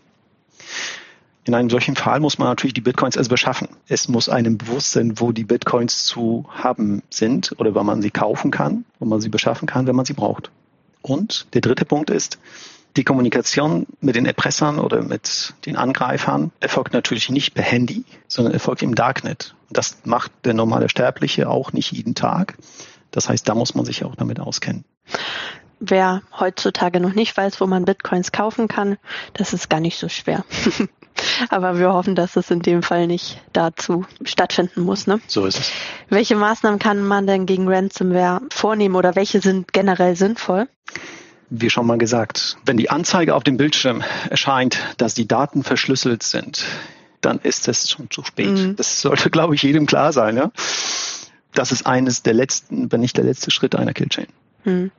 In 1.45 1.55
einem 1.55 1.71
solchen 1.71 1.97
Fall 1.97 2.21
muss 2.21 2.39
man 2.39 2.49
natürlich 2.49 2.75
die 2.75 2.83
Bitcoins 2.83 3.17
erst 3.17 3.31
beschaffen. 3.31 3.69
Es 3.89 4.09
muss 4.09 4.29
einem 4.29 4.59
bewusst 4.59 4.93
sein, 4.93 5.19
wo 5.19 5.33
die 5.33 5.45
Bitcoins 5.45 6.05
zu 6.05 6.47
haben 6.51 7.03
sind 7.09 7.55
oder 7.59 7.75
wann 7.75 7.87
man 7.87 8.03
sie 8.03 8.11
kaufen 8.11 8.51
kann, 8.51 8.85
wo 8.99 9.07
man 9.07 9.21
sie 9.21 9.31
beschaffen 9.31 9.67
kann, 9.67 9.87
wenn 9.87 9.97
man 9.97 10.05
sie 10.05 10.13
braucht. 10.13 10.51
Und 11.03 11.47
der 11.55 11.63
dritte 11.63 11.87
Punkt 11.87 12.11
ist, 12.11 12.39
die 12.97 13.05
Kommunikation 13.05 13.87
mit 14.01 14.17
den 14.17 14.27
Erpressern 14.27 14.79
oder 14.79 15.03
mit 15.03 15.55
den 15.65 15.77
Angreifern 15.77 16.51
erfolgt 16.61 16.93
natürlich 16.93 17.31
nicht 17.31 17.55
per 17.55 17.63
Handy, 17.63 18.05
sondern 18.27 18.53
erfolgt 18.53 18.83
im 18.83 18.95
Darknet. 18.95 19.55
Das 19.71 19.99
macht 20.05 20.33
der 20.45 20.55
normale 20.55 20.89
Sterbliche 20.89 21.49
auch 21.49 21.73
nicht 21.73 21.93
jeden 21.93 22.15
Tag. 22.15 22.59
Das 23.13 23.29
heißt, 23.29 23.49
da 23.49 23.55
muss 23.55 23.75
man 23.75 23.85
sich 23.85 24.05
auch 24.05 24.17
damit 24.17 24.41
auskennen. 24.41 24.85
Wer 25.81 26.23
heutzutage 26.39 27.01
noch 27.01 27.15
nicht 27.15 27.37
weiß, 27.37 27.61
wo 27.61 27.67
man 27.67 27.85
Bitcoins 27.85 28.33
kaufen 28.33 28.69
kann, 28.69 28.99
das 29.33 29.53
ist 29.53 29.71
gar 29.71 29.81
nicht 29.81 29.99
so 29.99 30.09
schwer. 30.09 30.45
Aber 31.49 31.79
wir 31.79 31.93
hoffen, 31.93 32.15
dass 32.15 32.37
es 32.37 32.51
in 32.51 32.61
dem 32.61 32.83
Fall 32.83 33.07
nicht 33.07 33.41
dazu 33.53 34.05
stattfinden 34.25 34.83
muss. 34.83 35.07
Ne? 35.07 35.21
So 35.27 35.47
ist 35.47 35.59
es. 35.59 35.73
Welche 36.09 36.37
Maßnahmen 36.37 36.79
kann 36.79 37.03
man 37.03 37.27
denn 37.27 37.47
gegen 37.47 37.69
Ransomware 37.69 38.43
vornehmen 38.53 38.95
oder 38.95 39.17
welche 39.17 39.41
sind 39.41 39.73
generell 39.73 40.17
sinnvoll? 40.17 40.69
wie 41.51 41.69
schon 41.69 41.87
mal 41.87 41.99
gesagt, 41.99 42.57
wenn 42.65 42.77
die 42.77 42.91
Anzeige 42.91 43.35
auf 43.35 43.43
dem 43.43 43.57
Bildschirm 43.57 44.03
erscheint, 44.31 44.79
dass 44.97 45.15
die 45.15 45.27
Daten 45.27 45.65
verschlüsselt 45.65 46.23
sind, 46.23 46.65
dann 47.21 47.41
ist 47.41 47.69
es 47.69 47.91
schon 47.91 48.09
zu 48.09 48.25
spät. 48.25 48.51
Mhm. 48.51 48.77
Das 48.77 49.01
sollte, 49.01 49.31
glaube 49.31 49.55
ich, 49.55 49.63
jedem 49.63 49.87
klar 49.87 50.13
sein. 50.13 50.37
Ja? 50.37 50.53
Das 51.53 51.73
ist 51.73 51.87
eines 51.87 52.23
der 52.23 52.35
letzten, 52.35 52.91
wenn 52.93 53.01
nicht 53.01 53.17
der 53.17 53.25
letzte 53.25 53.51
Schritt 53.51 53.75
einer 53.75 53.93
Killchain. 53.93 54.29
Mhm. 54.65 54.93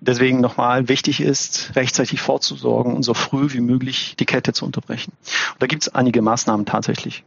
Deswegen 0.00 0.40
nochmal 0.40 0.88
wichtig 0.88 1.20
ist, 1.20 1.72
rechtzeitig 1.76 2.22
vorzusorgen 2.22 2.94
und 2.94 3.02
so 3.02 3.12
früh 3.12 3.52
wie 3.52 3.60
möglich 3.60 4.16
die 4.18 4.24
Kette 4.24 4.54
zu 4.54 4.64
unterbrechen. 4.64 5.12
Und 5.52 5.62
da 5.62 5.66
gibt 5.66 5.82
es 5.82 5.94
einige 5.94 6.22
Maßnahmen 6.22 6.64
tatsächlich 6.64 7.24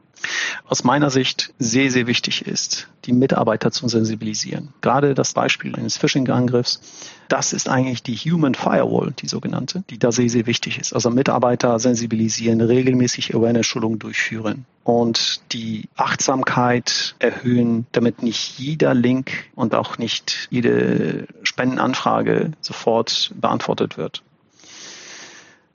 aus 0.68 0.84
meiner 0.84 1.10
Sicht 1.10 1.54
sehr, 1.60 1.92
sehr 1.92 2.08
wichtig 2.08 2.46
ist, 2.48 2.88
die 3.06 3.14
Mitarbeiter 3.14 3.72
zu 3.72 3.88
sensibilisieren. 3.88 4.74
Gerade 4.82 5.14
das 5.14 5.34
Beispiel 5.34 5.76
eines 5.76 5.98
Phishing-Angriffs, 5.98 6.80
das 7.34 7.52
ist 7.52 7.68
eigentlich 7.68 8.04
die 8.04 8.16
Human 8.16 8.54
Firewall, 8.54 9.12
die 9.18 9.28
sogenannte, 9.28 9.84
die 9.90 9.98
da 9.98 10.12
sehr, 10.12 10.30
sehr 10.30 10.46
wichtig 10.46 10.78
ist. 10.78 10.94
Also 10.94 11.10
Mitarbeiter 11.10 11.80
sensibilisieren, 11.80 12.62
regelmäßig 12.62 13.34
Awareness-Schulungen 13.34 13.98
durchführen 13.98 14.66
und 14.84 15.42
die 15.52 15.90
Achtsamkeit 15.96 17.16
erhöhen, 17.18 17.88
damit 17.92 18.22
nicht 18.22 18.60
jeder 18.60 18.94
Link 18.94 19.32
und 19.56 19.74
auch 19.74 19.98
nicht 19.98 20.48
jede 20.52 21.26
Spendenanfrage 21.42 22.52
sofort 22.62 23.34
beantwortet 23.42 23.98
wird. 23.98 24.22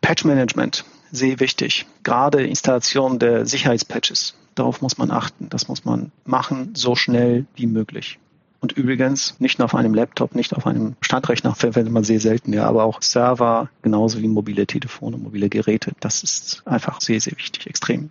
Patch 0.01 0.25
Management 0.25 0.85
sehr 1.11 1.41
wichtig. 1.41 1.87
Gerade 2.05 2.47
Installation 2.47 3.19
der 3.19 3.47
Sicherheitspatches. 3.47 4.37
Darauf 4.55 4.81
muss 4.81 4.97
man 4.97 5.11
achten. 5.11 5.49
Das 5.49 5.67
muss 5.67 5.85
man 5.85 6.13
machen, 6.25 6.77
so 6.77 6.95
schnell 6.95 7.47
wie 7.57 7.67
möglich. 7.67 8.21
Und 8.61 8.73
übrigens 8.73 9.39
nicht 9.39 9.59
nur 9.59 9.67
auf 9.67 9.75
einem 9.75 9.95
Laptop, 9.95 10.35
nicht 10.35 10.55
auf 10.55 10.67
einem 10.67 10.97
Standrechner, 11.01 11.55
verwendet 11.55 11.93
man 11.93 12.03
sehr 12.03 12.19
selten, 12.19 12.53
ja, 12.53 12.67
aber 12.67 12.85
auch 12.85 13.03
Server, 13.03 13.69
genauso 13.83 14.21
wie 14.21 14.27
mobile 14.27 14.67
Telefone, 14.67 15.17
mobile 15.17 15.49
Geräte. 15.49 15.93
Das 16.01 16.25
ist 16.25 16.63
einfach 16.67 17.01
sehr, 17.01 17.21
sehr 17.21 17.37
wichtig, 17.37 17.69
extrem. 17.69 18.11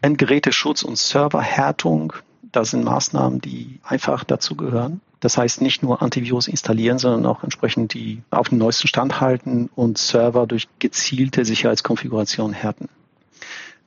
Endgeräteschutz 0.00 0.82
und 0.82 0.98
Serverhärtung, 0.98 2.12
das 2.50 2.70
sind 2.70 2.84
Maßnahmen, 2.84 3.40
die 3.40 3.78
einfach 3.84 4.24
dazugehören. 4.24 5.00
Das 5.20 5.38
heißt 5.38 5.60
nicht 5.60 5.84
nur 5.84 6.02
Antivirus 6.02 6.48
installieren, 6.48 6.98
sondern 6.98 7.26
auch 7.26 7.44
entsprechend 7.44 7.94
die 7.94 8.22
auf 8.30 8.48
den 8.48 8.58
neuesten 8.58 8.88
Stand 8.88 9.20
halten 9.20 9.70
und 9.76 9.96
Server 9.96 10.48
durch 10.48 10.66
gezielte 10.80 11.44
Sicherheitskonfiguration 11.44 12.52
härten. 12.52 12.88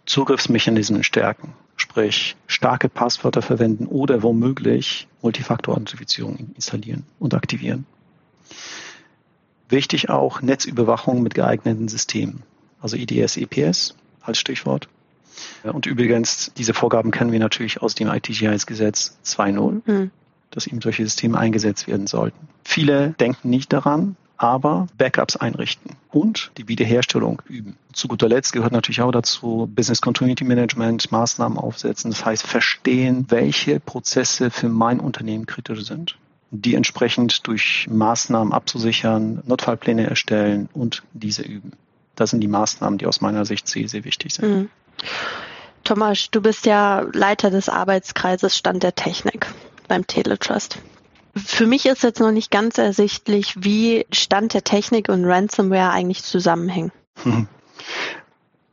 Zugriffsmechanismen 0.05 1.03
stärken, 1.03 1.53
sprich 1.75 2.35
starke 2.47 2.89
Passwörter 2.89 3.41
verwenden 3.41 3.85
oder 3.87 4.23
womöglich 4.23 5.07
Multifaktor-Authentifizierung 5.21 6.51
installieren 6.55 7.03
und 7.19 7.33
aktivieren. 7.33 7.85
Wichtig 9.69 10.09
auch 10.09 10.41
Netzüberwachung 10.41 11.23
mit 11.23 11.33
geeigneten 11.33 11.87
Systemen, 11.87 12.43
also 12.79 12.95
IDS, 12.95 13.37
EPS 13.37 13.95
als 14.21 14.37
Stichwort. 14.37 14.87
Und 15.63 15.85
übrigens, 15.85 16.51
diese 16.55 16.73
Vorgaben 16.73 17.11
kennen 17.11 17.31
wir 17.31 17.39
natürlich 17.39 17.81
aus 17.81 17.95
dem 17.95 18.07
IT-Sicherheitsgesetz 18.07 19.17
2.0, 19.25 19.81
mhm. 19.85 20.11
dass 20.51 20.67
eben 20.67 20.81
solche 20.81 21.03
Systeme 21.03 21.37
eingesetzt 21.37 21.87
werden 21.87 22.07
sollten. 22.07 22.47
Viele 22.63 23.11
denken 23.19 23.49
nicht 23.49 23.73
daran, 23.73 24.15
aber 24.37 24.87
Backups 24.97 25.35
einrichten 25.35 25.95
und 26.11 26.51
die 26.57 26.67
Wiederherstellung 26.67 27.41
üben. 27.47 27.77
Zu 27.93 28.07
guter 28.07 28.27
Letzt 28.27 28.53
gehört 28.53 28.71
natürlich 28.71 29.01
auch 29.01 29.11
dazu 29.11 29.69
Business 29.73 30.01
Continuity 30.01 30.43
Management, 30.43 31.11
Maßnahmen 31.11 31.57
aufsetzen. 31.57 32.11
Das 32.11 32.25
heißt, 32.25 32.45
verstehen, 32.45 33.25
welche 33.29 33.79
Prozesse 33.79 34.51
für 34.51 34.69
mein 34.69 34.99
Unternehmen 34.99 35.45
kritisch 35.45 35.83
sind 35.83 36.17
die 36.51 36.75
entsprechend 36.75 37.47
durch 37.47 37.87
Maßnahmen 37.89 38.53
abzusichern, 38.53 39.41
Notfallpläne 39.45 40.07
erstellen 40.07 40.69
und 40.73 41.03
diese 41.13 41.41
üben. 41.41 41.73
Das 42.15 42.29
sind 42.29 42.41
die 42.41 42.47
Maßnahmen, 42.47 42.97
die 42.97 43.07
aus 43.07 43.21
meiner 43.21 43.45
Sicht 43.45 43.67
sehr, 43.67 43.89
sehr 43.89 44.05
wichtig 44.05 44.33
sind. 44.33 44.49
Mhm. 44.49 44.69
Thomas, 45.83 46.29
du 46.31 46.41
bist 46.41 46.65
ja 46.65 47.05
Leiter 47.13 47.51
des 47.51 47.69
Arbeitskreises 47.69 48.57
Stand 48.57 48.83
der 48.83 48.95
Technik 48.95 49.47
beim 49.87 50.07
Teletrust. 50.07 50.79
Für 51.35 51.67
mich 51.67 51.85
ist 51.85 52.03
jetzt 52.03 52.19
noch 52.19 52.31
nicht 52.31 52.49
ganz 52.49 52.77
ersichtlich, 52.77 53.55
wie 53.57 54.05
Stand 54.11 54.53
der 54.53 54.63
Technik 54.63 55.09
und 55.09 55.25
Ransomware 55.25 55.91
eigentlich 55.91 56.23
zusammenhängen. 56.23 56.91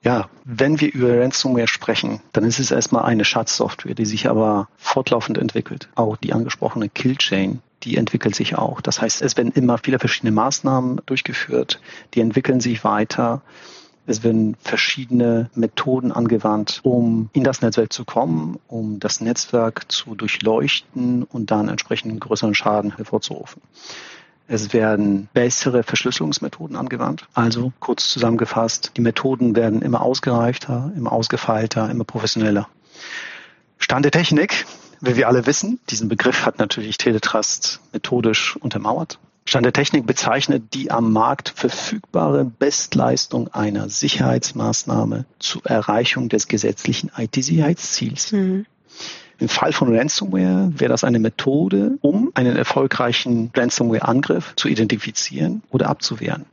Ja, 0.04 0.28
wenn 0.44 0.80
wir 0.80 0.92
über 0.92 1.20
Ransomware 1.20 1.68
sprechen, 1.68 2.20
dann 2.32 2.42
ist 2.42 2.58
es 2.58 2.72
erstmal 2.72 3.04
eine 3.04 3.24
Schatzsoftware, 3.24 3.94
die 3.94 4.04
sich 4.04 4.28
aber 4.28 4.68
fortlaufend 4.76 5.38
entwickelt. 5.38 5.88
Auch 5.94 6.16
die 6.16 6.32
angesprochene 6.32 6.88
Killchain, 6.88 7.60
die 7.84 7.96
entwickelt 7.96 8.34
sich 8.34 8.56
auch. 8.56 8.80
Das 8.80 9.00
heißt, 9.00 9.22
es 9.22 9.36
werden 9.36 9.52
immer 9.52 9.78
viele 9.78 10.00
verschiedene 10.00 10.32
Maßnahmen 10.32 11.02
durchgeführt, 11.06 11.80
die 12.14 12.20
entwickeln 12.20 12.58
sich 12.58 12.82
weiter. 12.82 13.42
Es 14.06 14.24
werden 14.24 14.56
verschiedene 14.60 15.48
Methoden 15.54 16.10
angewandt, 16.10 16.80
um 16.82 17.30
in 17.32 17.44
das 17.44 17.62
Netzwerk 17.62 17.92
zu 17.92 18.04
kommen, 18.04 18.58
um 18.66 18.98
das 18.98 19.20
Netzwerk 19.20 19.90
zu 19.90 20.14
durchleuchten 20.14 21.22
und 21.22 21.50
dann 21.50 21.68
entsprechend 21.68 22.20
größeren 22.20 22.54
Schaden 22.54 22.96
hervorzurufen. 22.96 23.62
Es 24.48 24.72
werden 24.72 25.28
bessere 25.32 25.84
Verschlüsselungsmethoden 25.84 26.76
angewandt. 26.76 27.26
Also 27.32 27.72
kurz 27.78 28.10
zusammengefasst, 28.10 28.92
die 28.96 29.00
Methoden 29.00 29.54
werden 29.54 29.82
immer 29.82 30.02
ausgereifter, 30.02 30.92
immer 30.96 31.12
ausgefeilter, 31.12 31.88
immer 31.88 32.04
professioneller. 32.04 32.68
Stand 33.78 34.04
der 34.04 34.12
Technik, 34.12 34.66
wie 35.00 35.16
wir 35.16 35.28
alle 35.28 35.46
wissen, 35.46 35.80
diesen 35.90 36.08
Begriff 36.08 36.44
hat 36.44 36.58
natürlich 36.58 36.98
Teletrust 36.98 37.80
methodisch 37.92 38.56
untermauert. 38.56 39.18
Stand 39.44 39.66
der 39.66 39.72
Technik 39.72 40.06
bezeichnet 40.06 40.74
die 40.74 40.90
am 40.90 41.12
Markt 41.12 41.52
verfügbare 41.54 42.44
Bestleistung 42.44 43.48
einer 43.52 43.88
Sicherheitsmaßnahme 43.88 45.24
zur 45.38 45.66
Erreichung 45.66 46.28
des 46.28 46.46
gesetzlichen 46.46 47.10
IT-Sicherheitsziels. 47.16 48.32
Mhm. 48.32 48.66
Im 49.38 49.48
Fall 49.48 49.72
von 49.72 49.94
Ransomware 49.94 50.70
wäre 50.76 50.90
das 50.90 51.02
eine 51.02 51.18
Methode, 51.18 51.98
um 52.00 52.30
einen 52.34 52.56
erfolgreichen 52.56 53.50
Ransomware-Angriff 53.56 54.54
zu 54.54 54.68
identifizieren 54.68 55.62
oder 55.70 55.88
abzuwehren. 55.88 56.46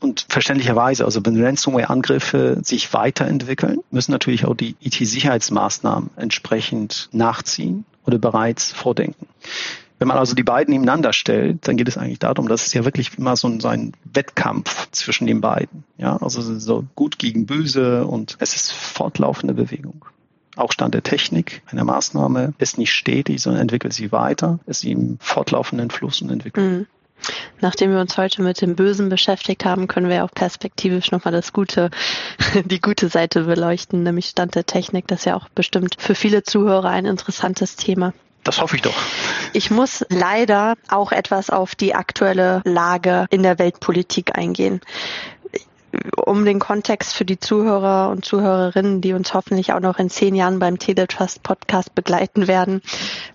Und 0.00 0.26
verständlicherweise, 0.28 1.04
also 1.04 1.24
wenn 1.24 1.42
Ransomware-Angriffe 1.42 2.58
sich 2.62 2.92
weiterentwickeln, 2.92 3.78
müssen 3.90 4.10
natürlich 4.10 4.44
auch 4.44 4.54
die 4.54 4.74
IT-Sicherheitsmaßnahmen 4.80 6.10
entsprechend 6.16 7.08
nachziehen 7.12 7.84
oder 8.04 8.18
bereits 8.18 8.72
vordenken. 8.72 9.28
Wenn 10.04 10.08
man 10.08 10.18
also 10.18 10.34
die 10.34 10.42
beiden 10.42 10.70
nebeneinander 10.70 11.14
stellt, 11.14 11.66
dann 11.66 11.78
geht 11.78 11.88
es 11.88 11.96
eigentlich 11.96 12.18
darum, 12.18 12.46
dass 12.46 12.66
es 12.66 12.74
ja 12.74 12.84
wirklich 12.84 13.16
immer 13.16 13.36
so 13.36 13.48
ein, 13.48 13.58
so 13.60 13.68
ein 13.68 13.94
Wettkampf 14.04 14.90
zwischen 14.90 15.26
den 15.26 15.40
beiden. 15.40 15.84
Ja, 15.96 16.18
also 16.18 16.42
so 16.42 16.84
gut 16.94 17.18
gegen 17.18 17.46
böse 17.46 18.06
und 18.06 18.36
es 18.38 18.54
ist 18.54 18.70
fortlaufende 18.70 19.54
Bewegung. 19.54 20.04
Auch 20.56 20.72
Stand 20.72 20.92
der 20.92 21.04
Technik 21.04 21.62
einer 21.64 21.84
Maßnahme 21.84 22.52
ist 22.58 22.76
nicht 22.76 22.92
stetig, 22.92 23.40
sondern 23.40 23.62
entwickelt 23.62 23.94
sie 23.94 24.12
weiter, 24.12 24.58
ist 24.66 24.84
im 24.84 25.16
fortlaufenden 25.20 25.88
Fluss 25.88 26.20
und 26.20 26.28
Entwicklung. 26.28 26.70
Mhm. 26.70 26.86
Nachdem 27.62 27.90
wir 27.92 28.00
uns 28.00 28.18
heute 28.18 28.42
mit 28.42 28.60
dem 28.60 28.76
Bösen 28.76 29.08
beschäftigt 29.08 29.64
haben, 29.64 29.88
können 29.88 30.10
wir 30.10 30.26
auch 30.26 30.32
perspektivisch 30.32 31.12
nochmal 31.12 31.32
das 31.32 31.54
Gute, 31.54 31.90
die 32.66 32.82
gute 32.82 33.08
Seite 33.08 33.44
beleuchten, 33.44 34.02
nämlich 34.02 34.26
Stand 34.26 34.54
der 34.54 34.66
Technik. 34.66 35.06
Das 35.06 35.20
ist 35.20 35.24
ja 35.24 35.34
auch 35.34 35.48
bestimmt 35.48 35.96
für 35.98 36.14
viele 36.14 36.42
Zuhörer 36.42 36.90
ein 36.90 37.06
interessantes 37.06 37.76
Thema. 37.76 38.12
Das 38.44 38.60
hoffe 38.60 38.76
ich 38.76 38.82
doch. 38.82 38.94
Ich 39.52 39.70
muss 39.70 40.04
leider 40.10 40.74
auch 40.88 41.12
etwas 41.12 41.50
auf 41.50 41.74
die 41.74 41.94
aktuelle 41.94 42.60
Lage 42.64 43.26
in 43.30 43.42
der 43.42 43.58
Weltpolitik 43.58 44.36
eingehen 44.36 44.80
um 46.16 46.44
den 46.44 46.58
Kontext 46.58 47.14
für 47.14 47.24
die 47.24 47.38
Zuhörer 47.38 48.10
und 48.10 48.24
Zuhörerinnen, 48.24 49.00
die 49.00 49.12
uns 49.12 49.34
hoffentlich 49.34 49.72
auch 49.72 49.80
noch 49.80 49.98
in 49.98 50.10
zehn 50.10 50.34
Jahren 50.34 50.58
beim 50.58 50.78
Teletrust 50.78 51.42
Podcast 51.42 51.94
begleiten 51.94 52.48
werden, 52.48 52.82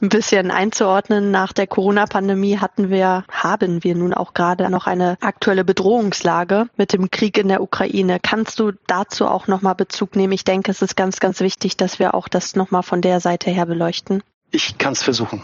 ein 0.02 0.10
bisschen 0.10 0.52
einzuordnen. 0.52 1.32
Nach 1.32 1.54
der 1.54 1.68
Corona-Pandemie 1.68 2.58
hatten 2.58 2.90
wir, 2.90 3.24
haben 3.32 3.84
wir 3.84 3.96
nun 3.96 4.14
auch 4.14 4.34
gerade 4.34 4.70
noch 4.70 4.88
eine 4.88 5.18
aktuelle 5.22 5.64
Bedrohungslage 5.64 6.68
mit 6.78 6.94
dem 6.94 7.12
Krieg 7.12 7.38
in 7.38 7.48
der 7.48 7.62
Ukraine. 7.62 8.20
Kannst 8.22 8.60
du 8.60 8.72
dazu 8.88 9.28
auch 9.28 9.48
nochmal 9.48 9.76
Bezug 9.76 10.16
nehmen? 10.16 10.34
Ich 10.34 10.44
denke, 10.44 10.72
es 10.72 10.82
ist 10.82 10.96
ganz, 10.96 11.20
ganz 11.20 11.40
wichtig, 11.40 11.78
dass 11.78 12.00
wir 12.00 12.14
auch 12.14 12.28
das 12.28 12.56
nochmal 12.56 12.84
von 12.84 13.02
der 13.02 13.20
Seite 13.20 13.50
her 13.52 13.66
beleuchten. 13.66 14.24
Ich 14.52 14.78
kann 14.78 14.94
es 14.94 15.04
versuchen. 15.04 15.44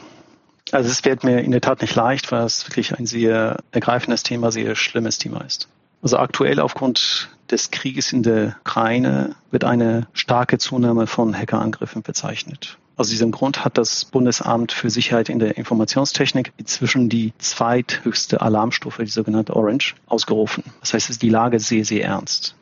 Also 0.71 0.89
es 0.89 1.05
wird 1.05 1.23
mir 1.23 1.41
in 1.41 1.51
der 1.51 1.61
Tat 1.61 1.81
nicht 1.81 1.95
leicht, 1.95 2.31
weil 2.31 2.43
es 2.43 2.67
wirklich 2.67 2.97
ein 2.97 3.05
sehr 3.05 3.57
ergreifendes 3.71 4.23
Thema, 4.23 4.51
sehr 4.51 4.75
schlimmes 4.75 5.19
Thema 5.19 5.41
ist. 5.41 5.67
Also 6.01 6.17
aktuell 6.17 6.59
aufgrund 6.59 7.29
des 7.49 7.71
Krieges 7.71 8.11
in 8.11 8.23
der 8.23 8.55
Ukraine 8.61 9.35
wird 9.51 9.63
eine 9.63 10.07
starke 10.13 10.57
Zunahme 10.57 11.07
von 11.07 11.37
Hackerangriffen 11.37 12.01
bezeichnet. 12.01 12.77
Aus 12.97 13.09
diesem 13.09 13.31
Grund 13.31 13.65
hat 13.65 13.77
das 13.77 14.05
Bundesamt 14.05 14.71
für 14.71 14.89
Sicherheit 14.89 15.29
in 15.29 15.39
der 15.39 15.57
Informationstechnik 15.57 16.53
inzwischen 16.57 17.09
die 17.09 17.33
zweithöchste 17.39 18.41
Alarmstufe, 18.41 19.03
die 19.03 19.11
sogenannte 19.11 19.55
Orange, 19.55 19.95
ausgerufen. 20.07 20.63
Das 20.79 20.93
heißt, 20.93 21.07
es 21.07 21.15
ist 21.15 21.21
die 21.21 21.29
Lage 21.29 21.59
sehr, 21.59 21.83
sehr 21.83 22.05
ernst. 22.05 22.55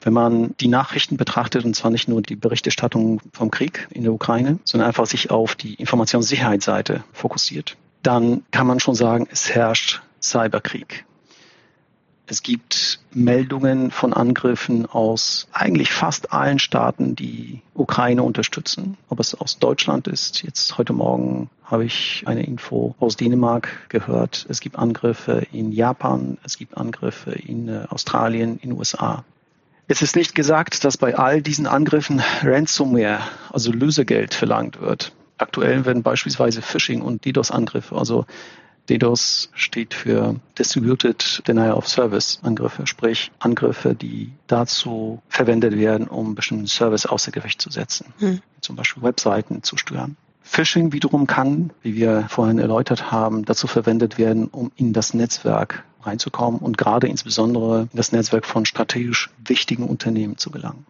Wenn 0.00 0.12
man 0.12 0.54
die 0.60 0.68
Nachrichten 0.68 1.16
betrachtet, 1.16 1.64
und 1.64 1.76
zwar 1.76 1.90
nicht 1.90 2.08
nur 2.08 2.22
die 2.22 2.36
Berichterstattung 2.36 3.20
vom 3.32 3.50
Krieg 3.50 3.86
in 3.90 4.02
der 4.02 4.12
Ukraine, 4.12 4.58
sondern 4.64 4.88
einfach 4.88 5.06
sich 5.06 5.30
auf 5.30 5.54
die 5.54 5.74
Informationssicherheitsseite 5.74 7.04
fokussiert, 7.12 7.76
dann 8.02 8.42
kann 8.50 8.66
man 8.66 8.80
schon 8.80 8.94
sagen, 8.94 9.28
es 9.30 9.50
herrscht 9.50 10.00
Cyberkrieg. 10.22 11.04
Es 12.30 12.44
gibt 12.44 13.00
Meldungen 13.10 13.90
von 13.90 14.12
Angriffen 14.12 14.86
aus 14.86 15.48
eigentlich 15.52 15.90
fast 15.90 16.32
allen 16.32 16.60
Staaten, 16.60 17.16
die 17.16 17.60
Ukraine 17.74 18.22
unterstützen. 18.22 18.96
Ob 19.08 19.18
es 19.18 19.34
aus 19.34 19.58
Deutschland 19.58 20.06
ist, 20.06 20.44
jetzt 20.44 20.78
heute 20.78 20.92
Morgen 20.92 21.50
habe 21.64 21.84
ich 21.84 22.22
eine 22.26 22.44
Info 22.44 22.94
aus 23.00 23.16
Dänemark 23.16 23.88
gehört. 23.88 24.46
Es 24.48 24.60
gibt 24.60 24.76
Angriffe 24.76 25.44
in 25.50 25.72
Japan, 25.72 26.38
es 26.44 26.56
gibt 26.56 26.76
Angriffe 26.76 27.32
in 27.32 27.66
äh, 27.66 27.86
Australien, 27.88 28.60
in 28.62 28.70
den 28.70 28.78
USA. 28.78 29.24
Es 29.90 30.02
ist 30.02 30.14
nicht 30.14 30.36
gesagt, 30.36 30.84
dass 30.84 30.96
bei 30.96 31.18
all 31.18 31.42
diesen 31.42 31.66
Angriffen 31.66 32.22
Ransomware, 32.44 33.22
also 33.52 33.72
Lösegeld 33.72 34.34
verlangt 34.34 34.80
wird. 34.80 35.12
Aktuell 35.36 35.84
werden 35.84 36.04
beispielsweise 36.04 36.62
Phishing 36.62 37.02
und 37.02 37.24
DDoS-Angriffe, 37.24 37.96
also 37.96 38.24
DDoS 38.88 39.50
steht 39.52 39.94
für 39.94 40.36
Distributed 40.56 41.42
Denial 41.48 41.72
of 41.72 41.88
Service 41.88 42.38
Angriffe, 42.44 42.86
sprich 42.86 43.32
Angriffe, 43.40 43.96
die 43.96 44.30
dazu 44.46 45.22
verwendet 45.28 45.76
werden, 45.76 46.06
um 46.06 46.36
bestimmten 46.36 46.68
Service 46.68 47.04
außer 47.04 47.32
Gewicht 47.32 47.60
zu 47.60 47.68
setzen, 47.68 48.14
hm. 48.20 48.42
zum 48.60 48.76
Beispiel 48.76 49.02
Webseiten 49.02 49.64
zu 49.64 49.76
stören. 49.76 50.16
Phishing 50.40 50.92
wiederum 50.92 51.26
kann, 51.26 51.72
wie 51.82 51.96
wir 51.96 52.26
vorhin 52.28 52.60
erläutert 52.60 53.10
haben, 53.10 53.44
dazu 53.44 53.66
verwendet 53.66 54.18
werden, 54.18 54.46
um 54.46 54.70
in 54.76 54.92
das 54.92 55.14
Netzwerk 55.14 55.82
reinzukommen 56.02 56.60
und 56.60 56.78
gerade 56.78 57.06
insbesondere 57.06 57.82
in 57.82 57.96
das 57.96 58.12
Netzwerk 58.12 58.46
von 58.46 58.66
strategisch 58.66 59.30
wichtigen 59.46 59.84
Unternehmen 59.84 60.38
zu 60.38 60.50
gelangen. 60.50 60.86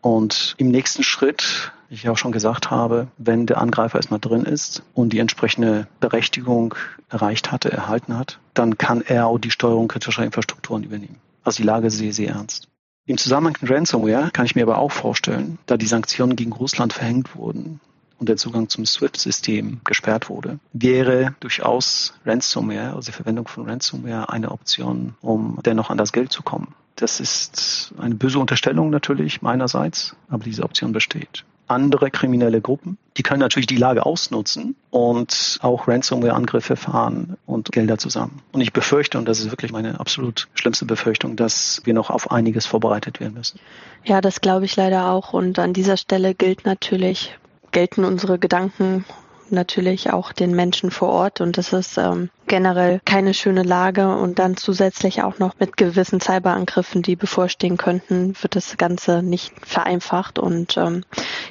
Und 0.00 0.56
im 0.58 0.68
nächsten 0.68 1.04
Schritt, 1.04 1.72
wie 1.88 1.94
ich 1.94 2.08
auch 2.08 2.18
schon 2.18 2.32
gesagt 2.32 2.70
habe, 2.70 3.06
wenn 3.18 3.46
der 3.46 3.58
Angreifer 3.58 3.98
erstmal 3.98 4.18
drin 4.18 4.44
ist 4.44 4.82
und 4.94 5.12
die 5.12 5.20
entsprechende 5.20 5.86
Berechtigung 6.00 6.74
erreicht 7.08 7.52
hatte, 7.52 7.70
erhalten 7.70 8.18
hat, 8.18 8.40
dann 8.54 8.78
kann 8.78 9.00
er 9.02 9.26
auch 9.26 9.38
die 9.38 9.52
Steuerung 9.52 9.88
kritischer 9.88 10.24
Infrastrukturen 10.24 10.82
übernehmen. 10.82 11.20
Also 11.44 11.62
die 11.62 11.66
Lage 11.66 11.86
ist 11.86 11.98
sehr, 11.98 12.12
sehr 12.12 12.30
ernst. 12.30 12.68
Im 13.06 13.18
Zusammenhang 13.18 13.56
mit 13.60 13.70
Ransomware 13.70 14.30
kann 14.32 14.46
ich 14.46 14.54
mir 14.54 14.62
aber 14.62 14.78
auch 14.78 14.92
vorstellen, 14.92 15.58
da 15.66 15.76
die 15.76 15.86
Sanktionen 15.86 16.36
gegen 16.36 16.52
Russland 16.52 16.92
verhängt 16.92 17.36
wurden 17.36 17.80
und 18.22 18.28
der 18.28 18.36
Zugang 18.36 18.68
zum 18.68 18.86
SWIFT-System 18.86 19.80
gesperrt 19.82 20.30
wurde, 20.30 20.60
wäre 20.72 21.34
durchaus 21.40 22.14
Ransomware, 22.24 22.94
also 22.94 23.10
die 23.10 23.16
Verwendung 23.16 23.48
von 23.48 23.68
Ransomware, 23.68 24.28
eine 24.28 24.52
Option, 24.52 25.14
um 25.20 25.58
dennoch 25.66 25.90
an 25.90 25.98
das 25.98 26.12
Geld 26.12 26.30
zu 26.30 26.44
kommen. 26.44 26.72
Das 26.94 27.18
ist 27.18 27.92
eine 27.98 28.14
böse 28.14 28.38
Unterstellung 28.38 28.90
natürlich 28.90 29.42
meinerseits, 29.42 30.14
aber 30.28 30.44
diese 30.44 30.62
Option 30.62 30.92
besteht 30.92 31.44
andere 31.72 32.10
kriminelle 32.10 32.60
Gruppen. 32.60 32.98
Die 33.16 33.22
können 33.22 33.40
natürlich 33.40 33.66
die 33.66 33.76
Lage 33.76 34.06
ausnutzen 34.06 34.76
und 34.90 35.58
auch 35.62 35.88
Ransomware-Angriffe 35.88 36.76
fahren 36.76 37.36
und 37.46 37.72
Gelder 37.72 37.98
zusammen. 37.98 38.42
Und 38.52 38.60
ich 38.60 38.72
befürchte, 38.72 39.18
und 39.18 39.26
das 39.26 39.40
ist 39.40 39.50
wirklich 39.50 39.72
meine 39.72 39.98
absolut 39.98 40.48
schlimmste 40.54 40.84
Befürchtung, 40.84 41.36
dass 41.36 41.80
wir 41.84 41.94
noch 41.94 42.10
auf 42.10 42.30
einiges 42.30 42.66
vorbereitet 42.66 43.20
werden 43.20 43.34
müssen. 43.34 43.58
Ja, 44.04 44.20
das 44.20 44.40
glaube 44.40 44.64
ich 44.64 44.76
leider 44.76 45.10
auch. 45.10 45.32
Und 45.32 45.58
an 45.58 45.72
dieser 45.72 45.96
Stelle 45.96 46.34
gilt 46.34 46.64
natürlich, 46.64 47.38
gelten 47.72 48.04
unsere 48.04 48.38
Gedanken 48.38 49.04
natürlich 49.52 50.10
auch 50.12 50.32
den 50.32 50.54
Menschen 50.54 50.90
vor 50.90 51.10
Ort 51.10 51.40
und 51.40 51.58
das 51.58 51.72
ist 51.72 51.98
ähm, 51.98 52.30
generell 52.46 53.00
keine 53.04 53.34
schöne 53.34 53.62
Lage 53.62 54.16
und 54.16 54.38
dann 54.38 54.56
zusätzlich 54.56 55.22
auch 55.22 55.38
noch 55.38 55.54
mit 55.58 55.76
gewissen 55.76 56.20
Cyberangriffen, 56.20 57.02
die 57.02 57.16
bevorstehen 57.16 57.76
könnten, 57.76 58.34
wird 58.40 58.56
das 58.56 58.76
Ganze 58.78 59.22
nicht 59.22 59.52
vereinfacht 59.64 60.38
und 60.38 60.76
ähm, 60.76 61.04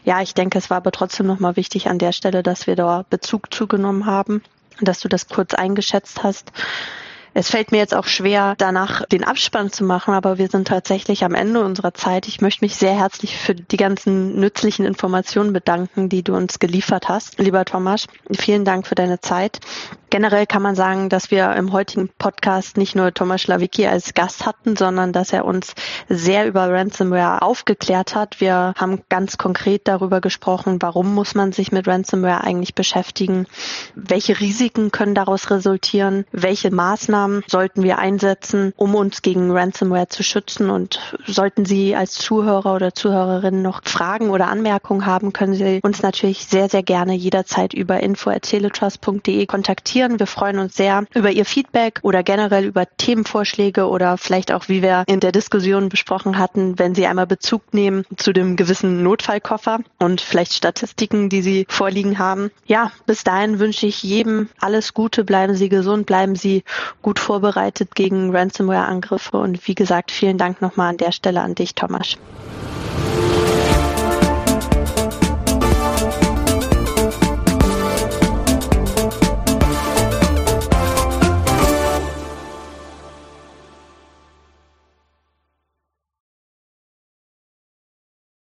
ja, 0.03 0.21
ich 0.21 0.33
denke, 0.33 0.57
es 0.57 0.69
war 0.69 0.77
aber 0.77 0.91
trotzdem 0.91 1.27
nochmal 1.27 1.55
wichtig 1.55 1.87
an 1.87 1.99
der 1.99 2.11
Stelle, 2.11 2.43
dass 2.43 2.67
wir 2.67 2.75
da 2.75 3.05
Bezug 3.09 3.53
zugenommen 3.53 4.05
haben, 4.05 4.41
dass 4.81 4.99
du 4.99 5.07
das 5.07 5.27
kurz 5.27 5.53
eingeschätzt 5.53 6.23
hast. 6.23 6.51
Es 7.33 7.49
fällt 7.49 7.71
mir 7.71 7.77
jetzt 7.77 7.95
auch 7.95 8.07
schwer, 8.07 8.55
danach 8.57 9.05
den 9.05 9.23
Abspann 9.23 9.71
zu 9.71 9.85
machen, 9.85 10.13
aber 10.13 10.37
wir 10.37 10.49
sind 10.49 10.67
tatsächlich 10.67 11.23
am 11.23 11.33
Ende 11.33 11.63
unserer 11.63 11.93
Zeit. 11.93 12.27
Ich 12.27 12.41
möchte 12.41 12.65
mich 12.65 12.75
sehr 12.75 12.93
herzlich 12.93 13.37
für 13.37 13.55
die 13.55 13.77
ganzen 13.77 14.37
nützlichen 14.37 14.85
Informationen 14.85 15.53
bedanken, 15.53 16.09
die 16.09 16.23
du 16.23 16.35
uns 16.35 16.59
geliefert 16.59 17.07
hast, 17.07 17.39
lieber 17.39 17.63
Thomas. 17.63 18.07
Vielen 18.37 18.65
Dank 18.65 18.85
für 18.85 18.95
deine 18.95 19.21
Zeit. 19.21 19.59
Generell 20.11 20.45
kann 20.45 20.61
man 20.61 20.75
sagen, 20.75 21.07
dass 21.07 21.31
wir 21.31 21.53
im 21.55 21.71
heutigen 21.71 22.09
Podcast 22.09 22.75
nicht 22.75 22.97
nur 22.97 23.13
Thomas 23.13 23.43
Schlawicki 23.43 23.87
als 23.87 24.13
Gast 24.13 24.45
hatten, 24.45 24.75
sondern 24.75 25.13
dass 25.13 25.31
er 25.31 25.45
uns 25.45 25.73
sehr 26.09 26.45
über 26.47 26.69
Ransomware 26.69 27.41
aufgeklärt 27.41 28.13
hat. 28.13 28.41
Wir 28.41 28.73
haben 28.75 29.03
ganz 29.07 29.37
konkret 29.37 29.87
darüber 29.87 30.19
gesprochen, 30.19 30.81
warum 30.81 31.15
muss 31.15 31.33
man 31.33 31.53
sich 31.53 31.71
mit 31.71 31.87
Ransomware 31.87 32.43
eigentlich 32.43 32.75
beschäftigen, 32.75 33.47
welche 33.95 34.37
Risiken 34.37 34.91
können 34.91 35.15
daraus 35.15 35.49
resultieren, 35.49 36.25
welche 36.33 36.71
Maßnahmen 36.71 37.43
sollten 37.47 37.81
wir 37.81 37.97
einsetzen, 37.97 38.73
um 38.75 38.95
uns 38.95 39.21
gegen 39.21 39.49
Ransomware 39.49 40.09
zu 40.09 40.23
schützen. 40.23 40.69
Und 40.69 40.99
sollten 41.25 41.63
Sie 41.63 41.95
als 41.95 42.15
Zuhörer 42.15 42.75
oder 42.75 42.93
Zuhörerin 42.93 43.61
noch 43.61 43.79
Fragen 43.85 44.29
oder 44.29 44.47
Anmerkungen 44.49 45.05
haben, 45.05 45.31
können 45.31 45.53
Sie 45.53 45.79
uns 45.81 46.01
natürlich 46.01 46.47
sehr, 46.47 46.67
sehr 46.67 46.83
gerne 46.83 47.13
jederzeit 47.13 47.73
über 47.73 48.01
info.teletrust.de 48.01 49.45
kontaktieren 49.45 50.00
diskutieren. 50.01 50.19
Wir 50.19 50.27
freuen 50.27 50.59
uns 50.59 50.75
sehr 50.75 51.05
über 51.13 51.31
Ihr 51.31 51.45
Feedback 51.45 51.99
oder 52.01 52.23
generell 52.23 52.65
über 52.65 52.85
Themenvorschläge 52.97 53.87
oder 53.87 54.17
vielleicht 54.17 54.51
auch, 54.51 54.67
wie 54.67 54.81
wir 54.81 55.03
in 55.07 55.19
der 55.19 55.31
Diskussion 55.31 55.89
besprochen 55.89 56.37
hatten, 56.37 56.79
wenn 56.79 56.95
Sie 56.95 57.05
einmal 57.05 57.27
Bezug 57.27 57.73
nehmen 57.73 58.03
zu 58.17 58.33
dem 58.33 58.55
gewissen 58.55 59.03
Notfallkoffer 59.03 59.79
und 59.99 60.21
vielleicht 60.21 60.53
Statistiken, 60.53 61.29
die 61.29 61.41
Sie 61.41 61.65
vorliegen 61.69 62.19
haben. 62.19 62.51
Ja, 62.65 62.91
bis 63.05 63.23
dahin 63.23 63.59
wünsche 63.59 63.87
ich 63.87 64.03
jedem 64.03 64.49
alles 64.59 64.93
Gute. 64.93 65.23
Bleiben 65.23 65.55
Sie 65.55 65.69
gesund, 65.69 66.05
bleiben 66.05 66.35
Sie 66.35 66.63
gut 67.01 67.19
vorbereitet 67.19 67.95
gegen 67.95 68.35
Ransomware-Angriffe 68.35 69.37
und 69.37 69.67
wie 69.67 69.75
gesagt, 69.75 70.11
vielen 70.11 70.37
Dank 70.37 70.61
nochmal 70.61 70.89
an 70.89 70.97
der 70.97 71.11
Stelle 71.11 71.41
an 71.41 71.55
dich, 71.55 71.75
Thomas. 71.75 72.17